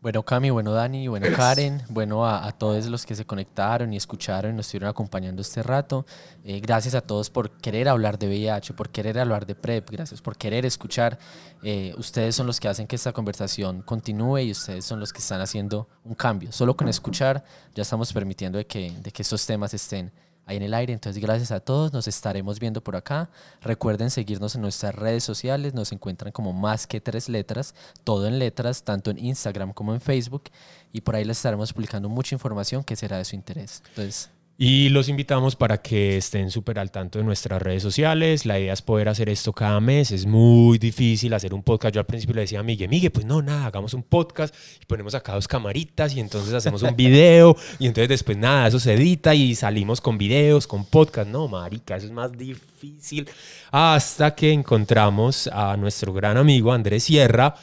Bueno, 0.02 0.24
Cami, 0.24 0.50
bueno, 0.50 0.72
Dani, 0.72 1.08
bueno. 1.08 1.28
Karen, 1.36 1.84
bueno, 1.88 2.26
a, 2.26 2.48
a 2.48 2.52
todos 2.54 2.88
los 2.88 3.06
que 3.06 3.14
se 3.14 3.24
conectaron 3.24 3.94
y 3.94 3.98
escucharon 3.98 4.52
y 4.52 4.58
nos 4.58 4.66
estuvieron 4.66 4.90
acompañando 4.90 5.44
este 5.44 5.62
rato. 5.62 6.08
Eh, 6.44 6.60
gracias 6.60 6.96
a 6.96 7.02
todos 7.02 7.30
por 7.30 7.52
querer 7.52 7.88
hablar 7.88 8.18
de 8.18 8.26
VIH, 8.26 8.74
por 8.74 8.90
querer 8.90 9.20
hablar 9.20 9.46
de 9.46 9.54
PrEP, 9.54 9.92
gracias 9.92 10.20
por 10.20 10.38
querer 10.38 10.66
escuchar. 10.66 11.20
Eh, 11.62 11.94
ustedes 12.00 12.36
son 12.36 12.48
los 12.48 12.60
que 12.60 12.68
hacen 12.68 12.88
que 12.88 12.96
esta 12.96 13.14
conversación 13.14 13.84
continúe 13.84 14.40
y 14.40 14.52
ustedes 14.52 14.86
son 14.86 15.00
los 15.00 15.14
que 15.14 15.20
están 15.20 15.40
haciendo 15.40 15.88
un 16.04 16.16
cambio. 16.16 16.52
Solo 16.52 16.76
con 16.76 16.88
escuchar 16.90 17.44
ya 17.76 17.84
estamos 17.84 18.12
permitiendo 18.12 18.58
de 18.58 18.66
que, 18.66 18.92
de 19.04 19.12
que 19.12 19.22
estos 19.22 19.46
temas 19.46 19.72
estén 19.76 20.12
ahí 20.46 20.58
en 20.58 20.64
el 20.64 20.74
aire. 20.74 20.94
Entonces, 20.94 21.22
gracias 21.22 21.52
a 21.52 21.60
todos. 21.60 21.94
Nos 21.94 22.08
estaremos 22.08 22.60
viendo 22.60 22.84
por 22.84 22.96
acá. 22.96 23.30
Recuerden 23.62 24.10
seguirnos 24.10 24.56
en 24.56 24.62
nuestras 24.62 24.96
redes 24.96 25.24
sociales. 25.24 25.74
Nos 25.74 25.92
encuentran 25.92 26.32
como 26.32 26.54
más 26.54 26.88
que 26.88 27.02
tres 27.02 27.30
letras, 27.30 27.76
todo 28.04 28.28
en 28.28 28.40
letras, 28.40 28.84
tanto 28.84 29.12
en 29.12 29.20
Instagram 29.20 29.74
como 29.74 29.94
en 29.94 30.02
Facebook. 30.02 30.44
Y 30.92 31.02
por 31.02 31.16
ahí 31.16 31.24
les 31.24 31.38
estaremos 31.38 31.74
publicando 31.74 32.10
mucha 32.10 32.36
información 32.36 32.84
que 32.84 32.96
será 32.96 33.18
de 33.18 33.26
su 33.26 33.36
interés. 33.36 33.84
Entonces, 33.90 34.30
Y 34.58 34.90
los 34.90 35.10
invitamos 35.10 35.56
para 35.56 35.82
que 35.82 36.18
estén 36.18 36.52
súper 36.52 36.78
al 36.78 36.92
tanto 36.92 37.18
de 37.18 37.26
nuestras 37.26 37.60
redes 37.62 37.82
sociales. 37.82 38.46
La 38.46 38.60
idea 38.60 38.74
es 38.74 38.84
poder 38.84 39.10
hacer 39.10 39.28
esto 39.28 39.54
cada 39.54 39.80
mes. 39.80 40.12
Es 40.12 40.28
muy 40.28 40.78
difícil 40.78 41.34
hacer 41.34 41.54
un 41.54 41.64
podcast. 41.64 41.96
Yo 41.96 42.00
al 42.00 42.06
principio 42.06 42.36
le 42.36 42.42
decía 42.42 42.60
a 42.60 42.64
Miguel, 42.64 42.88
Miguel, 42.88 43.12
pues 43.12 43.26
no, 43.26 43.42
nada, 43.42 43.66
hagamos 43.66 43.96
un 43.96 44.04
podcast 44.04 44.54
y 44.80 44.86
ponemos 44.86 45.16
acá 45.16 45.34
dos 45.34 45.48
camaritas 45.48 46.16
y 46.16 46.20
entonces 46.20 46.54
hacemos 46.54 46.84
un 46.84 46.96
video 46.96 47.56
y 47.80 47.88
entonces 47.88 48.10
después 48.10 48.38
nada, 48.38 48.68
eso 48.68 48.80
se 48.80 48.94
edita 48.94 49.34
y 49.34 49.56
salimos 49.56 50.00
con 50.00 50.20
videos, 50.20 50.68
con 50.68 50.86
podcast. 50.86 51.28
No, 51.28 51.48
marica, 51.48 51.96
eso 51.96 52.06
es 52.06 52.12
más 52.12 52.32
difícil. 52.32 53.28
Hasta 53.72 54.36
que 54.36 54.52
encontramos 54.52 55.48
a 55.48 55.76
nuestro 55.76 56.14
gran 56.14 56.38
amigo 56.38 56.72
Andrés 56.72 57.06
Sierra 57.06 57.56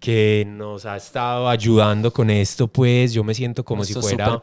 que 0.00 0.44
nos 0.46 0.84
ha 0.86 0.96
estado 0.96 1.48
ayudando 1.48 2.12
con 2.12 2.30
esto, 2.30 2.68
pues 2.68 3.12
yo 3.12 3.24
me 3.24 3.34
siento 3.34 3.64
como 3.64 3.78
nuestro 3.78 4.02
si 4.02 4.08
fuera... 4.08 4.40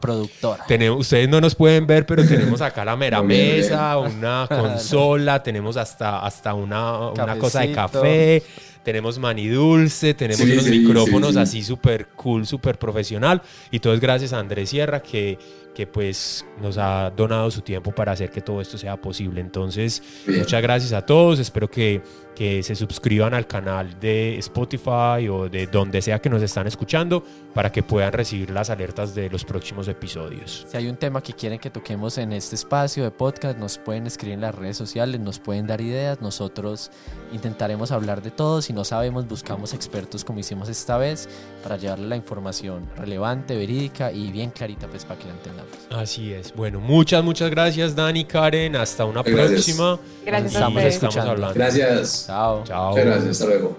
Tenemos, 0.66 1.00
ustedes 1.00 1.28
no 1.28 1.40
nos 1.40 1.54
pueden 1.54 1.86
ver, 1.86 2.06
pero 2.06 2.26
tenemos 2.26 2.60
acá 2.60 2.84
la 2.84 2.96
mera 2.96 3.22
mesa, 3.22 3.96
una 3.98 4.46
consola, 4.50 5.42
tenemos 5.42 5.76
hasta, 5.76 6.24
hasta 6.24 6.54
una, 6.54 7.10
una 7.10 7.38
cosa 7.38 7.60
de 7.60 7.72
café, 7.72 8.42
tenemos 8.82 9.18
maní 9.18 9.48
dulce, 9.48 10.12
tenemos 10.14 10.44
Sí, 10.44 10.52
unos 10.52 10.64
sí, 10.64 10.70
micrófonos 10.70 11.28
sí, 11.30 11.34
sí. 11.34 11.40
así 11.40 11.62
súper 11.62 12.08
cool, 12.08 12.46
súper 12.46 12.78
profesional. 12.78 13.40
Y 13.70 13.78
todo 13.78 13.94
es 13.94 14.00
gracias 14.00 14.32
a 14.32 14.38
Andrés 14.38 14.70
Sierra 14.70 15.02
que, 15.02 15.38
que 15.74 15.86
pues 15.86 16.46
nos 16.60 16.78
ha 16.78 17.10
donado 17.10 17.50
su 17.50 17.60
tiempo 17.60 17.92
para 17.92 18.12
hacer 18.12 18.30
que 18.30 18.40
todo 18.40 18.60
esto 18.60 18.78
sea 18.78 18.96
posible. 18.96 19.40
Entonces, 19.40 20.02
Bien. 20.26 20.40
muchas 20.40 20.62
gracias 20.62 20.92
a 20.92 21.04
todos. 21.04 21.38
Espero 21.38 21.68
que 21.68 22.00
que 22.34 22.62
se 22.62 22.74
suscriban 22.74 23.32
al 23.32 23.46
canal 23.46 23.98
de 24.00 24.38
Spotify 24.38 25.28
o 25.30 25.48
de 25.48 25.66
donde 25.66 26.02
sea 26.02 26.18
que 26.18 26.28
nos 26.28 26.42
están 26.42 26.66
escuchando 26.66 27.24
para 27.54 27.70
que 27.70 27.82
puedan 27.82 28.12
recibir 28.12 28.50
las 28.50 28.70
alertas 28.70 29.14
de 29.14 29.30
los 29.30 29.44
próximos 29.44 29.88
episodios. 29.88 30.66
Si 30.68 30.76
hay 30.76 30.88
un 30.88 30.96
tema 30.96 31.22
que 31.22 31.32
quieren 31.32 31.58
que 31.58 31.70
toquemos 31.70 32.18
en 32.18 32.32
este 32.32 32.56
espacio 32.56 33.04
de 33.04 33.10
podcast, 33.10 33.58
nos 33.58 33.78
pueden 33.78 34.06
escribir 34.06 34.34
en 34.34 34.40
las 34.40 34.54
redes 34.54 34.76
sociales, 34.76 35.20
nos 35.20 35.38
pueden 35.38 35.66
dar 35.66 35.80
ideas, 35.80 36.20
nosotros 36.20 36.90
intentaremos 37.32 37.92
hablar 37.92 38.22
de 38.22 38.30
todo, 38.30 38.60
si 38.60 38.72
no 38.72 38.84
sabemos 38.84 39.26
buscamos 39.28 39.72
expertos 39.72 40.24
como 40.24 40.40
hicimos 40.40 40.68
esta 40.68 40.98
vez 40.98 41.28
para 41.62 41.76
llevarle 41.76 42.08
la 42.08 42.16
información 42.16 42.88
relevante, 42.96 43.56
verídica 43.56 44.12
y 44.12 44.32
bien 44.32 44.50
clarita 44.50 44.88
pues 44.88 45.04
para 45.04 45.18
que 45.20 45.26
la 45.26 45.34
entendamos. 45.34 45.63
Así 45.90 46.32
es. 46.32 46.54
Bueno, 46.54 46.80
muchas, 46.80 47.22
muchas 47.22 47.50
gracias 47.50 47.94
Dani, 47.94 48.24
Karen, 48.24 48.76
hasta 48.76 49.04
una 49.04 49.22
próxima. 49.22 49.98
Gracias 50.24 50.54
Estamos 50.54 50.82
a 50.82 50.86
escuchando. 50.86 51.52
Gracias. 51.54 52.24
Chao. 52.26 52.64
Chao. 52.64 52.90
Muchas 52.90 53.04
gracias. 53.04 53.30
Hasta 53.30 53.46
luego. 53.46 53.76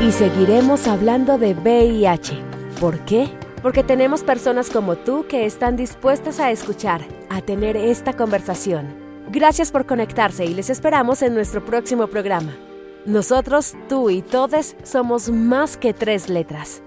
Y 0.00 0.10
seguiremos 0.10 0.86
hablando 0.88 1.38
de 1.38 1.54
VIH. 1.54 2.34
¿Por 2.80 2.98
qué? 3.04 3.28
Porque 3.62 3.84
tenemos 3.84 4.24
personas 4.24 4.68
como 4.68 4.96
tú 4.96 5.26
que 5.28 5.46
están 5.46 5.76
dispuestas 5.76 6.40
a 6.40 6.50
escuchar, 6.50 7.02
a 7.30 7.40
tener 7.40 7.76
esta 7.76 8.12
conversación. 8.12 8.96
Gracias 9.30 9.70
por 9.70 9.86
conectarse 9.86 10.44
y 10.44 10.54
les 10.54 10.68
esperamos 10.70 11.22
en 11.22 11.34
nuestro 11.34 11.64
próximo 11.64 12.08
programa. 12.08 12.52
Nosotros, 13.06 13.74
tú 13.88 14.10
y 14.10 14.22
todes 14.22 14.76
somos 14.82 15.30
más 15.30 15.76
que 15.76 15.94
tres 15.94 16.28
letras. 16.28 16.82